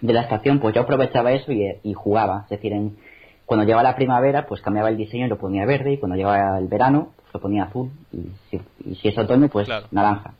de 0.00 0.12
la 0.12 0.22
estación, 0.22 0.60
pues 0.60 0.74
yo 0.74 0.82
aprovechaba 0.82 1.32
eso 1.32 1.52
y, 1.52 1.92
jugaba. 1.94 2.44
Es 2.44 2.50
decir, 2.50 2.72
en, 2.72 2.96
cuando 3.50 3.64
llegaba 3.64 3.82
la 3.82 3.96
primavera, 3.96 4.46
pues 4.46 4.60
cambiaba 4.60 4.90
el 4.90 4.96
diseño 4.96 5.26
y 5.26 5.28
lo 5.28 5.36
ponía 5.36 5.66
verde, 5.66 5.94
y 5.94 5.98
cuando 5.98 6.14
llegaba 6.14 6.56
el 6.56 6.68
verano, 6.68 7.10
pues 7.16 7.34
lo 7.34 7.40
ponía 7.40 7.64
azul, 7.64 7.90
y 8.12 8.94
si, 8.94 9.08
es 9.08 9.18
otoño, 9.18 9.48
pues 9.48 9.68
naranja. 9.90 10.34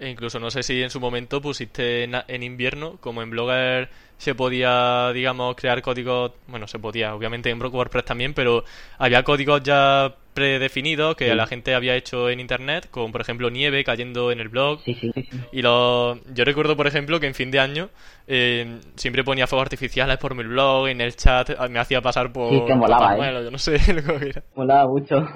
E 0.00 0.08
incluso 0.08 0.40
no 0.40 0.50
sé 0.50 0.62
si 0.62 0.82
en 0.82 0.88
su 0.88 0.98
momento 0.98 1.42
pusiste 1.42 2.04
en, 2.04 2.42
invierno, 2.42 2.96
como 3.00 3.20
en 3.20 3.28
Blogger 3.28 3.90
se 4.16 4.34
podía, 4.34 5.12
digamos, 5.12 5.56
crear 5.56 5.82
códigos, 5.82 6.32
bueno, 6.48 6.66
se 6.66 6.78
podía, 6.78 7.14
obviamente 7.14 7.50
en 7.50 7.60
WordPress 7.60 8.06
también, 8.06 8.32
pero 8.32 8.64
había 8.96 9.22
códigos 9.22 9.62
ya 9.62 10.14
predefinidos 10.36 11.16
que 11.16 11.34
la 11.34 11.46
gente 11.46 11.74
había 11.74 11.96
hecho 11.96 12.28
en 12.28 12.40
internet, 12.40 12.88
como 12.90 13.10
por 13.10 13.22
ejemplo 13.22 13.48
nieve 13.48 13.82
cayendo 13.82 14.30
en 14.30 14.38
el 14.38 14.50
blog. 14.50 14.82
Sí, 14.84 14.94
sí, 14.94 15.10
y 15.50 15.62
lo, 15.62 16.22
yo 16.34 16.44
recuerdo, 16.44 16.76
por 16.76 16.86
ejemplo, 16.86 17.18
que 17.18 17.26
en 17.26 17.34
fin 17.34 17.50
de 17.50 17.58
año 17.58 17.88
eh, 18.28 18.78
siempre 18.96 19.24
ponía 19.24 19.46
fuegos 19.46 19.64
artificiales 19.64 20.18
por 20.18 20.34
mi 20.34 20.44
blog, 20.44 20.88
en 20.88 21.00
el 21.00 21.16
chat 21.16 21.58
me 21.70 21.78
hacía 21.78 22.02
pasar 22.02 22.32
por... 22.32 22.50
Sí, 22.50 22.62
que 22.66 22.74
molaba, 22.74 23.16
¿eh? 23.16 23.44
yo 23.44 23.50
no 23.50 23.56
sé 23.58 23.80
lo 23.94 24.18
que 24.18 24.28
era. 24.28 24.42
Molaba 24.54 24.86
mucho. 24.86 25.26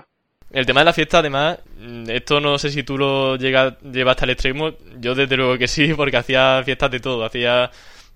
El 0.51 0.67
tema 0.67 0.81
de 0.81 0.85
la 0.85 0.93
fiesta, 0.93 1.21
además, 1.21 1.61
mm, 1.79 2.11
esto 2.11 2.39
no 2.41 2.59
sé 2.59 2.69
si 2.69 2.83
tú 2.83 2.99
lo 2.99 3.37
llegas, 3.37 3.81
llevas 3.81 4.13
hasta 4.13 4.27
el 4.27 4.33
extremo. 4.33 4.73
Yo, 4.99 5.15
desde 5.15 5.37
luego 5.37 5.57
que 5.57 5.67
sí, 5.67 5.95
porque 5.95 6.19
hacía 6.19 6.61
fiestas 6.63 6.91
de 6.91 7.01
todo. 7.01 7.25
Hacía 7.25 7.71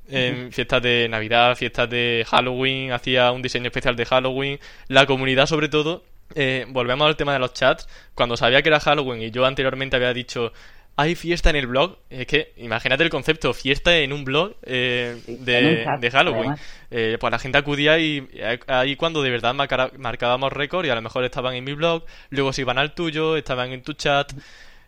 em, 0.09 0.51
fiestas 0.51 0.83
de 0.83 1.09
Navidad, 1.09 1.57
fiestas 1.57 1.88
de 1.88 2.27
Halloween, 2.29 2.92
hacía 2.92 3.33
un 3.33 3.40
diseño 3.40 3.68
especial 3.68 3.97
de 3.97 4.05
Halloween. 4.05 4.59
La 4.88 5.07
comunidad, 5.07 5.47
sobre 5.47 5.70
todo, 5.70 6.03
eh, 6.35 6.67
volvemos 6.69 7.07
al 7.07 7.17
tema 7.17 7.33
de 7.33 7.39
los 7.39 7.53
chats. 7.53 7.89
Cuando 8.15 8.37
sabía 8.37 8.63
que 8.63 8.69
era 8.69 8.81
Halloween 8.81 9.23
y 9.23 9.31
yo 9.31 9.45
anteriormente 9.45 9.97
había 9.97 10.13
dicho 10.13 10.53
hay 10.97 11.15
fiesta 11.15 11.51
en 11.51 11.57
el 11.57 11.67
blog. 11.67 11.99
Es 12.09 12.27
que 12.27 12.53
imagínate 12.57 13.03
el 13.03 13.11
concepto, 13.11 13.53
fiesta 13.53 13.97
en 13.97 14.13
un 14.13 14.25
blog 14.25 14.55
eh, 14.63 15.21
de, 15.27 16.11
Halloween. 16.11 16.55
Eh, 16.91 17.17
pues 17.19 17.31
la 17.31 17.39
gente 17.39 17.59
acudía 17.59 17.99
y 17.99 18.29
ahí 18.69 18.97
cuando 18.97 19.23
de 19.23 19.31
verdad 19.31 19.55
marcábamos 19.55 20.53
récord 20.53 20.87
y 20.87 20.91
a 20.91 20.95
lo 20.95 21.03
mejor 21.03 21.25
estaban 21.25 21.55
en 21.55 21.65
mi 21.65 21.73
blog, 21.73 22.05
luego 22.31 22.53
se 22.53 22.61
iban 22.61 22.79
al 22.79 22.95
tuyo, 22.95 23.37
estaban 23.37 23.73
en 23.73 23.83
tu 23.83 23.95
chat. 23.95 24.33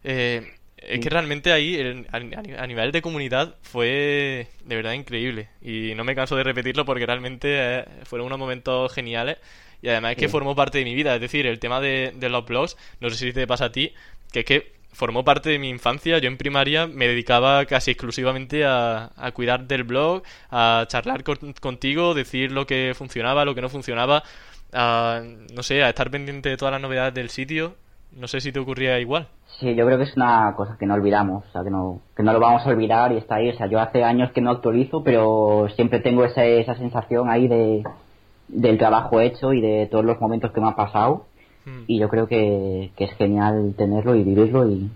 Eh, 0.05 0.53
es 0.77 1.01
que 1.01 1.11
realmente 1.11 1.53
ahí, 1.53 2.07
a 2.13 2.67
nivel 2.67 2.93
de 2.93 3.03
comunidad, 3.03 3.57
fue 3.63 4.49
de 4.65 4.77
verdad 4.77 4.93
increíble. 4.93 5.49
Y 5.61 5.95
no 5.97 6.05
me 6.05 6.15
canso 6.15 6.37
de 6.37 6.45
repetirlo 6.45 6.85
porque 6.85 7.07
realmente 7.07 7.49
eh, 7.51 7.85
fueron 8.05 8.27
unos 8.27 8.39
momentos 8.39 8.93
geniales. 8.93 9.39
Y 9.83 9.89
además 9.89 10.13
es 10.13 10.19
que 10.19 10.29
formó 10.29 10.55
parte 10.55 10.79
de 10.79 10.85
mi 10.85 10.95
vida. 10.95 11.15
Es 11.15 11.21
decir, 11.21 11.47
el 11.47 11.59
tema 11.59 11.81
de, 11.81 12.13
los 12.21 12.45
blogs, 12.45 12.77
no 13.01 13.11
sé 13.11 13.17
si 13.17 13.33
te 13.33 13.47
pasa 13.47 13.67
a 13.67 13.73
ti, 13.73 13.93
que 14.33 14.41
es 14.41 14.45
que 14.45 14.73
formó 14.93 15.25
parte 15.25 15.51
de 15.51 15.59
mi 15.59 15.69
infancia. 15.69 16.19
Yo 16.19 16.29
en 16.29 16.39
primaria 16.39 16.87
me 16.87 17.07
dedicaba 17.07 17.65
casi 17.67 17.91
exclusivamente 17.93 18.65
a, 18.65 19.11
cuidar 19.35 19.67
del 19.67 19.85
blog, 19.85 20.23
a 20.51 20.85
charlar 20.89 21.23
contigo, 21.25 22.15
decir 22.15 22.53
lo 22.53 22.67
que 22.67 22.93
funcionaba, 22.97 23.45
lo 23.45 23.55
que 23.55 23.61
no 23.61 23.69
funcionaba, 23.69 24.23
a, 24.73 25.23
no 25.55 25.63
sé, 25.63 25.83
a 25.83 25.91
estar 25.91 26.11
pendiente 26.11 26.49
de 26.49 26.57
todas 26.57 26.73
las 26.73 26.81
novedades 26.81 27.15
del 27.15 27.31
sitio. 27.31 27.75
No 28.13 28.29
sé 28.29 28.41
si 28.41 28.51
te 28.51 28.59
ocurría 28.59 28.99
igual. 28.99 29.29
Sí, 29.61 29.75
yo 29.75 29.87
creo 29.87 29.99
que 29.99 30.05
es 30.05 30.17
una 30.17 30.55
cosa 30.57 30.77
que 30.79 30.87
no 30.87 30.95
olvidamos, 30.95 31.45
o 31.47 31.53
sea, 31.53 31.63
que 31.63 31.71
no, 31.71 32.01
que 32.15 32.23
no 32.23 32.33
lo 32.33 32.41
vamos 32.41 32.67
a 32.67 32.71
olvidar 32.71 33.13
y 33.13 33.19
está 33.19 33.37
ahí. 33.37 33.51
O 33.51 33.57
sea, 33.57 33.67
yo 33.67 33.81
hace 33.81 34.05
años 34.05 34.33
que 34.33 34.41
no 34.41 34.51
actualizo, 34.51 35.03
pero 35.03 35.69
siempre 35.75 36.01
tengo 36.01 36.25
esa, 36.25 36.45
esa 36.45 36.75
sensación 36.77 37.29
ahí 37.31 37.49
de, 37.49 37.83
del 38.49 38.79
trabajo 38.79 39.21
hecho 39.21 39.53
y 39.53 39.61
de 39.61 39.87
todos 39.91 40.05
los 40.05 40.21
momentos 40.21 40.53
que 40.53 40.61
me 40.61 40.69
han 40.69 40.77
pasado. 40.77 41.27
Hmm. 41.65 41.85
Y 41.87 41.99
yo 41.99 42.09
creo 42.09 42.29
que, 42.29 42.91
es 42.97 43.17
genial 43.17 43.75
tenerlo 43.77 44.15
y 44.15 44.23
vivirlo 44.23 44.69
y, 44.69 44.91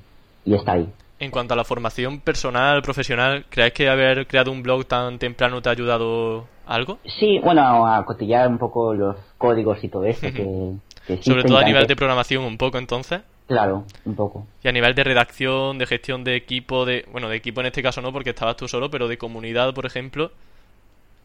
y 0.44 0.54
está 0.54 0.72
ahí. 0.72 0.88
En 1.18 1.30
cuanto 1.30 1.52
a 1.52 1.56
la 1.56 1.64
formación 1.64 2.20
personal, 2.20 2.80
profesional, 2.80 3.44
¿crees 3.50 3.72
que 3.72 3.88
haber 3.90 4.26
creado 4.26 4.50
un 4.50 4.62
blog 4.62 4.86
tan 4.86 5.18
temprano 5.18 5.60
te 5.60 5.68
ha 5.68 5.72
ayudado 5.72 6.46
algo? 6.66 6.98
Sí, 7.04 7.38
bueno, 7.40 7.86
a 7.86 8.04
cotillar 8.06 8.48
un 8.48 8.56
poco 8.56 8.94
los 8.94 9.16
códigos 9.36 9.82
y 9.84 9.88
todo 9.88 10.04
eso. 10.04 10.26
que, 10.32 11.20
Sobre 11.20 11.44
todo 11.44 11.58
a 11.58 11.64
nivel 11.64 11.86
de 11.86 11.96
programación 11.96 12.44
un 12.44 12.56
poco 12.56 12.78
entonces. 12.78 13.20
Claro, 13.46 13.84
un 14.04 14.14
poco. 14.14 14.46
Y 14.62 14.68
a 14.68 14.72
nivel 14.72 14.94
de 14.94 15.02
redacción, 15.02 15.76
de 15.76 15.86
gestión 15.86 16.22
de 16.22 16.36
equipo, 16.36 16.86
de 16.86 17.04
bueno, 17.10 17.28
de 17.28 17.36
equipo 17.36 17.60
en 17.60 17.66
este 17.66 17.82
caso 17.82 18.00
no 18.00 18.12
porque 18.12 18.30
estabas 18.30 18.56
tú 18.56 18.68
solo, 18.68 18.90
pero 18.90 19.08
de 19.08 19.18
comunidad, 19.18 19.74
por 19.74 19.86
ejemplo, 19.86 20.30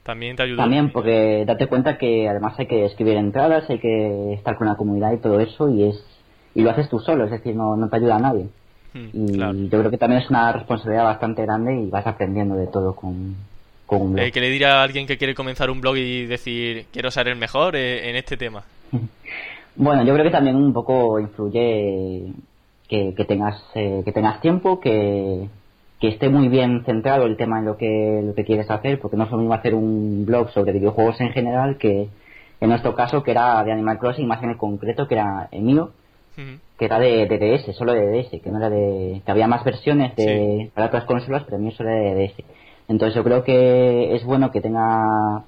también 0.05 0.35
te 0.35 0.43
ayudó. 0.43 0.57
También, 0.57 0.91
porque 0.91 1.43
date 1.47 1.65
cuenta 1.65 1.97
que 1.97 2.29
además 2.29 2.53
hay 2.59 2.67
que 2.67 2.85
escribir 2.85 3.17
entradas, 3.17 3.67
hay 3.69 3.79
que 3.79 4.33
estar 4.33 4.55
con 4.55 4.67
la 4.67 4.75
comunidad 4.75 5.11
y 5.13 5.17
todo 5.17 5.39
eso, 5.39 5.69
y 5.69 5.83
es 5.83 6.05
y 6.53 6.61
lo 6.61 6.69
haces 6.69 6.87
tú 6.89 6.99
solo, 6.99 7.25
es 7.25 7.31
decir, 7.31 7.55
no, 7.55 7.75
no 7.75 7.89
te 7.89 7.97
ayuda 7.97 8.15
a 8.15 8.19
nadie. 8.19 8.45
Hmm, 8.93 9.09
y 9.13 9.67
yo 9.67 9.79
creo 9.79 9.89
que 9.89 9.97
también 9.97 10.21
es 10.21 10.29
una 10.29 10.53
responsabilidad 10.53 11.03
bastante 11.03 11.41
grande 11.41 11.75
y 11.75 11.89
vas 11.89 12.05
aprendiendo 12.05 12.55
de 12.55 12.67
todo 12.67 12.95
con, 12.95 13.35
con 13.87 14.01
un 14.01 14.13
blog. 14.13 14.25
Eh, 14.27 14.31
¿Qué 14.31 14.39
le 14.39 14.49
dirá 14.49 14.79
a 14.79 14.83
alguien 14.83 15.07
que 15.07 15.17
quiere 15.17 15.33
comenzar 15.33 15.71
un 15.71 15.81
blog 15.81 15.97
y 15.97 16.27
decir, 16.27 16.85
quiero 16.93 17.09
ser 17.09 17.27
el 17.27 17.35
mejor 17.35 17.75
eh, 17.75 18.09
en 18.09 18.15
este 18.15 18.37
tema? 18.37 18.63
Bueno, 19.77 20.05
yo 20.05 20.13
creo 20.13 20.23
que 20.23 20.31
también 20.31 20.55
un 20.55 20.71
poco 20.71 21.19
influye 21.19 22.31
que, 22.87 23.25
tengas 23.27 23.61
eh, 23.75 24.03
que 24.05 24.13
tengas 24.13 24.39
tiempo, 24.39 24.79
que, 24.79 25.49
esté 26.01 26.29
muy 26.29 26.47
bien 26.47 26.83
centrado 26.85 27.25
el 27.25 27.37
tema 27.37 27.59
en 27.59 27.65
lo 27.65 27.77
que, 27.77 28.21
lo 28.23 28.35
que 28.35 28.45
quieres 28.45 28.69
hacer, 28.69 28.99
porque 28.99 29.17
no 29.17 29.23
es 29.25 29.31
lo 29.31 29.37
mismo 29.37 29.53
hacer 29.53 29.73
un 29.73 30.25
blog 30.25 30.51
sobre 30.51 30.73
videojuegos 30.73 31.19
en 31.21 31.31
general 31.31 31.77
que 31.77 32.09
en 32.61 32.69
nuestro 32.69 32.95
caso 32.95 33.23
que 33.23 33.31
era 33.31 33.63
de 33.63 33.71
Animal 33.71 33.99
Crossing, 33.99 34.27
más 34.27 34.41
en 34.43 34.51
el 34.51 34.57
concreto 34.57 35.07
que 35.07 35.15
era 35.15 35.49
el 35.51 35.61
mío, 35.61 35.91
que 36.35 36.85
era 36.85 36.99
de, 36.99 37.27
DS, 37.27 37.75
solo 37.75 37.93
de 37.93 38.07
DS, 38.07 38.41
que 38.41 38.49
no 38.49 38.57
era 38.57 38.69
de 38.69 39.21
que 39.25 39.31
había 39.31 39.47
más 39.47 39.63
versiones 39.63 40.15
de 40.15 40.69
para 40.73 40.87
otras 40.87 41.05
consolas, 41.05 41.43
pero 41.45 41.57
el 41.57 41.63
mío 41.63 41.71
solo 41.71 41.89
era 41.89 42.15
de 42.15 42.27
DS. 42.27 42.43
Entonces 42.87 43.15
yo 43.15 43.23
creo 43.23 43.43
que 43.43 44.15
es 44.15 44.23
bueno 44.23 44.51
que 44.51 44.61
tenga 44.61 45.43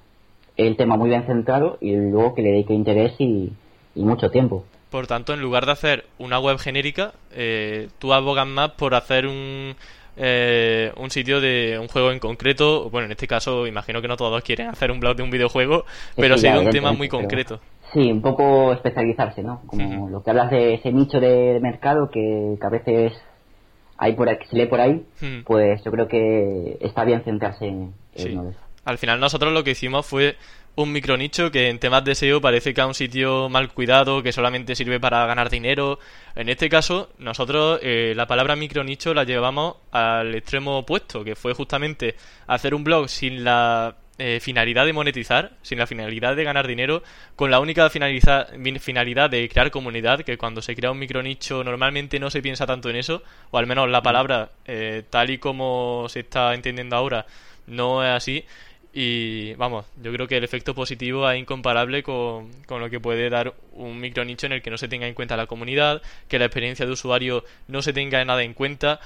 el 0.56 0.76
tema 0.76 0.98
muy 0.98 1.10
bien 1.10 1.26
centrado 1.26 1.78
y 1.82 1.96
luego 1.96 2.34
que 2.34 2.42
le 2.42 2.52
dedique 2.52 2.74
interés 2.74 3.14
y, 3.20 3.52
y 3.96 4.04
mucho 4.04 4.32
tiempo. 4.32 4.64
Por 4.90 5.06
tanto, 5.06 5.34
en 5.34 5.42
lugar 5.42 5.66
de 5.66 5.74
hacer 5.74 6.06
una 6.18 6.40
web 6.40 6.58
genérica, 6.58 7.14
eh, 7.32 7.90
tú 8.00 8.14
abogas 8.14 8.48
más 8.48 8.72
por 8.72 8.96
hacer 8.96 9.28
un, 9.28 9.76
eh, 10.18 10.92
un 10.98 11.12
sitio 11.12 11.40
de 11.40 11.78
un 11.80 11.88
juego 11.88 12.12
en 12.12 12.20
concreto. 12.20 12.90
Bueno, 12.90 13.06
en 13.06 13.12
este 13.12 13.28
caso, 13.28 13.68
imagino 13.68 14.02
que 14.02 14.08
no 14.08 14.18
todos 14.18 14.44
quieren 14.44 14.68
hacer 14.68 14.92
un 14.92 15.00
blog 15.00 15.16
de 15.16 15.24
un 15.24 15.30
videojuego, 15.30 15.86
pero 16.16 16.38
sí, 16.38 16.50
de 16.50 16.60
un 16.60 16.70
tema 16.70 16.92
muy 16.92 17.08
concreto. 17.08 17.60
Sí, 17.94 18.12
un 18.12 18.22
poco 18.22 18.74
especializarse, 18.74 19.44
¿no? 19.44 19.62
Como 19.68 20.10
lo 20.10 20.24
que 20.24 20.32
hablas 20.32 20.52
de 20.52 20.74
ese 20.74 20.92
nicho 20.92 21.20
de, 21.20 21.60
mercado 21.62 22.10
que, 22.10 22.58
a 22.60 22.70
veces 22.70 23.14
hay 23.98 24.14
por 24.14 24.28
ahí, 24.28 24.38
se 24.50 24.56
lee 24.56 24.66
por 24.66 24.82
ahí, 24.82 25.06
pues 25.46 25.84
yo 25.84 25.92
creo 25.92 26.08
que 26.08 26.78
está 26.82 27.06
bien 27.06 27.24
centrarse 27.24 27.68
en, 27.68 27.94
en 28.16 28.54
Al 28.86 28.98
final 28.98 29.20
nosotros 29.20 29.54
lo 29.54 29.64
que 29.64 29.72
hicimos 29.72 30.06
fue 30.06 30.36
un 30.78 30.92
micronicho 30.92 31.50
que 31.52 31.70
en 31.70 31.80
temas 31.80 32.04
de 32.06 32.14
SEO 32.14 32.40
parece 32.40 32.74
que 32.74 32.82
es 32.82 32.88
un 32.88 32.94
sitio 32.94 33.50
mal 33.50 33.74
cuidado, 33.74 34.22
que 34.22 34.32
solamente 34.32 34.76
sirve 34.76 35.00
para 35.00 35.26
ganar 35.26 35.50
dinero. 35.50 35.98
En 36.36 36.50
este 36.50 36.70
caso, 36.70 37.10
nosotros 37.18 37.80
eh, 37.82 38.14
la 38.16 38.28
palabra 38.28 38.56
micronicho 38.56 39.16
la 39.16 39.24
llevamos 39.24 39.78
al 39.92 40.36
extremo 40.36 40.78
opuesto, 40.78 41.24
que 41.24 41.36
fue 41.36 41.54
justamente 41.54 42.16
hacer 42.46 42.76
un 42.76 42.84
blog 42.84 43.10
sin 43.10 43.44
la 43.44 43.96
eh, 44.20 44.40
finalidad 44.40 44.86
de 44.86 44.94
monetizar, 44.94 45.54
sin 45.64 45.80
la 45.80 45.88
finalidad 45.88 46.36
de 46.36 46.44
ganar 46.44 46.68
dinero, 46.68 47.02
con 47.36 47.50
la 47.50 47.60
única 47.60 47.90
finalidad 47.90 49.30
de 49.32 49.50
crear 49.50 49.72
comunidad, 49.72 50.22
que 50.22 50.38
cuando 50.38 50.62
se 50.62 50.76
crea 50.76 50.92
un 50.92 51.00
micronicho 51.00 51.64
normalmente 51.64 52.20
no 52.20 52.30
se 52.30 52.44
piensa 52.44 52.68
tanto 52.68 52.92
en 52.92 52.98
eso, 52.98 53.24
o 53.50 53.58
al 53.58 53.66
menos 53.66 53.90
la 53.90 54.04
palabra, 54.04 54.52
eh, 54.66 55.02
tal 55.10 55.32
y 55.32 55.40
como 55.40 56.06
se 56.08 56.20
está 56.20 56.54
entendiendo 56.54 56.96
ahora, 56.96 57.26
no 57.66 58.04
es 58.04 58.10
así. 58.12 58.46
Y 59.00 59.54
vamos, 59.54 59.86
yo 60.02 60.12
creo 60.12 60.28
que 60.28 60.38
el 60.38 60.44
efecto 60.44 60.74
positivo 60.74 61.30
es 61.30 61.40
incomparable 61.40 62.02
con, 62.02 62.50
lo 62.68 62.90
que 62.90 63.00
puede 63.00 63.30
dar 63.30 63.54
un 63.74 64.00
micro 64.00 64.26
nicho 64.26 64.48
en 64.48 64.54
el 64.54 64.64
que 64.64 64.72
no 64.72 64.80
se 64.80 64.88
tenga 64.88 65.06
en 65.06 65.14
cuenta 65.14 65.38
la 65.38 65.46
comunidad, 65.46 66.02
que 66.28 66.40
la 66.40 66.46
experiencia 66.46 66.84
de 66.84 66.94
usuario 66.94 67.46
no 67.68 67.84
se 67.84 67.94
tenga 67.94 68.26
nada 68.26 68.42
en 68.42 68.56
cuenta. 68.56 69.00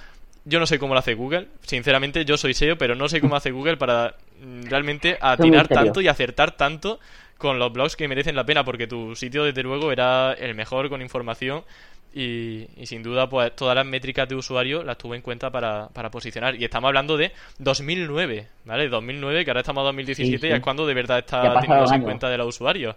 Yo 0.45 0.61
no 0.61 0.65
sé 0.65 0.79
cómo 0.79 0.93
lo 0.93 1.01
hace 1.01 1.13
Google, 1.13 1.49
sinceramente 1.63 2.23
yo 2.23 2.37
soy 2.37 2.53
SEO, 2.53 2.77
pero 2.77 2.95
no 2.95 3.09
sé 3.09 3.19
cómo 3.19 3.35
hace 3.35 3.51
Google 3.51 3.75
para 3.75 4.15
mm, 4.41 4.69
realmente 4.69 5.17
atinar 5.19 5.67
tanto 5.67 5.99
y 5.99 6.07
acertar 6.07 6.51
tanto 6.51 6.97
con 7.37 7.59
los 7.59 7.73
blogs 7.73 7.97
que 7.97 8.07
merecen 8.07 8.37
la 8.37 8.45
pena, 8.45 8.63
porque 8.63 8.87
tu 8.87 9.13
sitio 9.17 9.43
desde 9.43 9.61
luego 9.61 9.91
era 9.91 10.31
el 10.31 10.55
mejor 10.55 10.87
con 10.87 11.01
información 11.01 11.65
y, 12.13 12.67
sin 12.83 13.03
duda, 13.03 13.29
pues 13.29 13.55
todas 13.55 13.75
las 13.75 13.85
métricas 13.85 14.27
de 14.27 14.35
usuario 14.35 14.83
las 14.83 14.97
tuve 14.97 15.15
en 15.15 15.21
cuenta 15.21 15.49
para, 15.49 15.87
para 15.89 16.11
posicionar. 16.11 16.55
Y 16.55 16.65
estamos 16.65 16.89
hablando 16.89 17.15
de 17.15 17.31
2009, 17.59 18.47
¿vale? 18.65 18.89
2009, 18.89 19.45
que 19.45 19.51
ahora 19.51 19.61
estamos 19.61 19.81
en 19.81 19.85
2017 19.85 20.47
y 20.47 20.51
es 20.51 20.59
cuando 20.59 20.85
de 20.85 20.93
verdad 20.93 21.19
está 21.19 21.59
teniendo 21.61 21.93
en 21.93 22.01
cuenta 22.01 22.29
de 22.29 22.37
los 22.37 22.47
usuarios. 22.47 22.95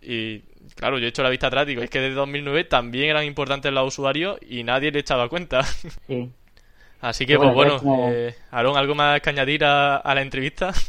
Y 0.00 0.40
claro, 0.74 0.98
yo 0.98 1.06
he 1.06 1.08
hecho 1.08 1.22
la 1.22 1.30
vista 1.30 1.48
atrás, 1.48 1.66
digo, 1.66 1.82
es 1.82 1.90
que 1.90 2.00
desde 2.00 2.14
2009 2.14 2.64
también 2.64 3.10
eran 3.10 3.24
importantes 3.24 3.72
los 3.72 3.88
usuarios 3.88 4.38
y 4.48 4.62
nadie 4.62 4.90
le 4.90 5.00
echaba 5.00 5.28
cuenta. 5.28 5.62
Sí. 6.06 6.30
Así 7.00 7.26
que, 7.26 7.36
pues 7.36 7.52
bueno, 7.52 7.78
eh, 8.10 8.34
Aaron, 8.50 8.76
¿algo 8.76 8.94
más 8.94 9.20
que 9.20 9.30
añadir 9.30 9.64
a, 9.64 10.02
la 10.02 10.22
entrevista? 10.22 10.72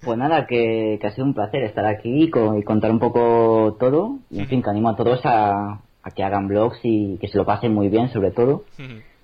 Pues 0.00 0.18
nada, 0.18 0.46
que, 0.46 1.00
ha 1.02 1.10
sido 1.12 1.24
un 1.24 1.32
placer 1.32 1.62
estar 1.62 1.86
aquí 1.86 2.24
y, 2.24 2.30
contar 2.30 2.90
un 2.90 2.98
poco 2.98 3.74
todo. 3.80 4.18
Y 4.30 4.40
en 4.40 4.48
fin, 4.48 4.62
que 4.62 4.68
animo 4.68 4.90
a 4.90 4.96
todos 4.96 5.22
a, 5.24 5.80
a 6.04 6.10
que 6.10 6.22
hagan 6.22 6.48
blogs 6.48 6.78
y 6.82 7.16
que 7.18 7.28
se 7.28 7.38
lo 7.38 7.44
pasen 7.44 7.74
muy 7.74 7.88
bien, 7.88 8.12
sobre 8.12 8.30
todo. 8.30 8.64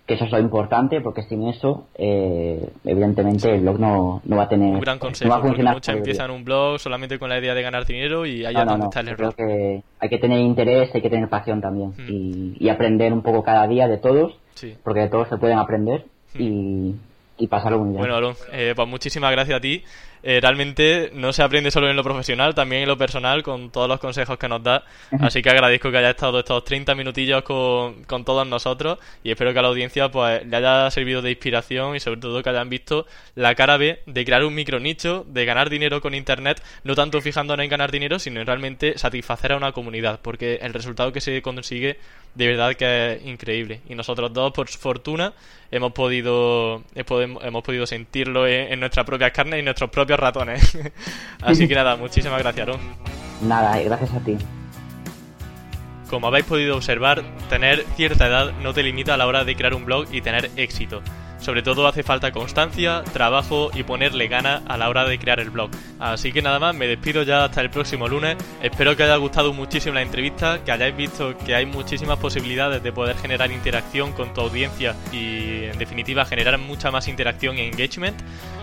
Que 0.06 0.14
eso 0.14 0.24
es 0.24 0.32
lo 0.32 0.40
importante, 0.40 1.00
porque 1.00 1.22
sin 1.22 1.46
eso, 1.46 1.86
eh, 1.94 2.68
evidentemente, 2.84 3.54
el 3.54 3.60
blog 3.60 3.78
no, 3.78 4.22
no, 4.24 4.36
va 4.36 4.44
a 4.44 4.48
tener. 4.48 4.74
Un 4.74 4.80
gran 4.80 4.98
consejo, 4.98 5.32
no 5.32 5.42
porque 5.42 5.62
muchos 5.62 5.94
empiezan 5.94 6.32
un 6.32 6.42
blog 6.42 6.80
solamente 6.80 7.18
con 7.18 7.28
la 7.28 7.38
idea 7.38 7.54
de 7.54 7.62
ganar 7.62 7.86
dinero 7.86 8.26
y 8.26 8.44
ahí 8.44 8.54
no, 8.54 8.84
está 8.84 9.00
el 9.00 9.08
error. 9.08 9.34
Creo 9.36 9.46
que 9.46 9.82
hay 10.00 10.08
que 10.08 10.18
tener 10.18 10.40
interés, 10.40 10.92
hay 10.92 11.02
que 11.02 11.10
tener 11.10 11.28
pasión 11.28 11.60
también. 11.60 11.94
y, 12.08 12.56
y, 12.58 12.68
aprender 12.70 13.12
un 13.12 13.22
poco 13.22 13.44
cada 13.44 13.68
día 13.68 13.86
de 13.86 13.98
todos, 13.98 14.36
porque 14.82 15.00
de 15.00 15.08
todos 15.08 15.28
se 15.28 15.36
pueden 15.36 15.58
aprender. 15.58 16.06
Y, 16.36 16.94
y 17.40 17.46
pasarlo 17.46 17.78
muy 17.78 17.88
bien. 17.88 17.98
Bueno, 17.98 18.16
Alon, 18.16 18.34
eh, 18.52 18.72
pues 18.76 18.86
muchísimas 18.86 19.32
gracias 19.32 19.56
a 19.56 19.60
ti. 19.60 19.82
Eh, 20.22 20.38
realmente 20.40 21.10
no 21.14 21.32
se 21.32 21.42
aprende 21.42 21.70
solo 21.70 21.88
en 21.88 21.96
lo 21.96 22.04
profesional, 22.04 22.54
también 22.54 22.82
en 22.82 22.88
lo 22.88 22.98
personal, 22.98 23.42
con 23.42 23.70
todos 23.70 23.88
los 23.88 23.98
consejos 24.00 24.38
que 24.38 24.48
nos 24.48 24.62
da. 24.62 24.84
Así 25.20 25.42
que 25.42 25.50
agradezco 25.50 25.90
que 25.90 25.98
haya 25.98 26.10
estado 26.10 26.40
estos 26.40 26.64
30 26.64 26.94
minutillos 26.94 27.42
con, 27.42 28.04
con 28.04 28.24
todos 28.24 28.46
nosotros 28.46 28.98
y 29.22 29.30
espero 29.30 29.52
que 29.52 29.58
a 29.58 29.62
la 29.62 29.68
audiencia 29.68 30.10
pues 30.10 30.46
le 30.46 30.56
haya 30.56 30.90
servido 30.90 31.22
de 31.22 31.30
inspiración 31.30 31.96
y 31.96 32.00
sobre 32.00 32.20
todo 32.20 32.42
que 32.42 32.50
hayan 32.50 32.68
visto 32.68 33.06
la 33.34 33.54
cara 33.54 33.76
B 33.76 34.00
de 34.06 34.24
crear 34.24 34.44
un 34.44 34.54
micro 34.54 34.78
nicho, 34.80 35.24
de 35.28 35.44
ganar 35.44 35.70
dinero 35.70 36.00
con 36.00 36.14
Internet, 36.14 36.62
no 36.84 36.94
tanto 36.94 37.20
fijándonos 37.20 37.64
en 37.64 37.70
ganar 37.70 37.90
dinero, 37.90 38.18
sino 38.18 38.40
en 38.40 38.46
realmente 38.46 38.98
satisfacer 38.98 39.52
a 39.52 39.56
una 39.56 39.72
comunidad, 39.72 40.20
porque 40.22 40.58
el 40.62 40.74
resultado 40.74 41.12
que 41.12 41.20
se 41.20 41.40
consigue 41.42 41.98
de 42.34 42.46
verdad 42.46 42.74
que 42.74 43.14
es 43.14 43.26
increíble. 43.26 43.80
Y 43.88 43.94
nosotros 43.94 44.32
dos, 44.32 44.52
por 44.52 44.68
fortuna, 44.68 45.32
hemos 45.70 45.92
podido, 45.92 46.82
hemos 46.94 47.62
podido 47.64 47.86
sentirlo 47.86 48.46
en, 48.46 48.78
nuestras 48.80 49.04
propias 49.04 49.32
carnes 49.32 49.56
y 49.56 49.58
en 49.60 49.64
nuestros 49.64 49.90
propios 49.90 50.09
ratones. 50.18 50.76
Así 51.42 51.68
que 51.68 51.74
nada, 51.74 51.96
muchísimas 51.96 52.40
gracias, 52.40 52.68
Aaron. 52.68 52.80
Nada, 53.42 53.80
gracias 53.82 54.12
a 54.12 54.20
ti. 54.20 54.36
Como 56.08 56.26
habéis 56.26 56.44
podido 56.44 56.76
observar, 56.76 57.22
tener 57.48 57.84
cierta 57.94 58.26
edad 58.26 58.52
no 58.62 58.74
te 58.74 58.82
limita 58.82 59.14
a 59.14 59.16
la 59.16 59.28
hora 59.28 59.44
de 59.44 59.54
crear 59.54 59.74
un 59.74 59.84
blog 59.84 60.06
y 60.12 60.20
tener 60.20 60.50
éxito. 60.56 61.02
Sobre 61.40 61.62
todo 61.62 61.86
hace 61.86 62.02
falta 62.02 62.32
constancia, 62.32 63.02
trabajo 63.12 63.70
y 63.72 63.82
ponerle 63.82 64.28
gana 64.28 64.62
a 64.68 64.76
la 64.76 64.90
hora 64.90 65.04
de 65.04 65.18
crear 65.18 65.40
el 65.40 65.50
blog. 65.50 65.70
Así 65.98 66.32
que 66.32 66.42
nada 66.42 66.58
más, 66.58 66.74
me 66.74 66.86
despido 66.86 67.22
ya 67.22 67.44
hasta 67.44 67.62
el 67.62 67.70
próximo 67.70 68.08
lunes. 68.08 68.36
Espero 68.62 68.94
que 68.94 69.04
haya 69.04 69.16
gustado 69.16 69.52
muchísimo 69.54 69.94
la 69.94 70.02
entrevista, 70.02 70.62
que 70.64 70.72
hayáis 70.72 70.94
visto 70.94 71.36
que 71.38 71.54
hay 71.54 71.64
muchísimas 71.64 72.18
posibilidades 72.18 72.82
de 72.82 72.92
poder 72.92 73.16
generar 73.16 73.50
interacción 73.50 74.12
con 74.12 74.34
tu 74.34 74.42
audiencia 74.42 74.94
y 75.12 75.64
en 75.64 75.78
definitiva 75.78 76.26
generar 76.26 76.58
mucha 76.58 76.90
más 76.90 77.08
interacción 77.08 77.56
e 77.56 77.68
engagement. 77.68 78.20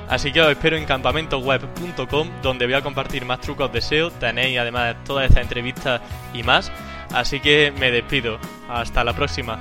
Así 0.10 0.32
que 0.32 0.41
os 0.41 0.50
espero 0.50 0.78
en 0.78 0.86
campamentoweb.com 0.86 2.30
donde 2.41 2.65
voy 2.65 2.76
a 2.76 2.82
compartir 2.82 3.26
más 3.26 3.41
trucos 3.41 3.72
de 3.72 3.82
SEO. 3.82 4.12
Tenéis 4.12 4.58
además 4.58 4.96
todas 5.06 5.28
estas 5.28 5.43
entrevistas 5.43 6.02
y 6.34 6.43
más. 6.43 6.72
Así 7.13 7.39
que 7.39 7.74
me 7.78 7.91
despido. 7.91 8.39
Hasta 8.70 9.04
la 9.04 9.13
próxima. 9.13 9.60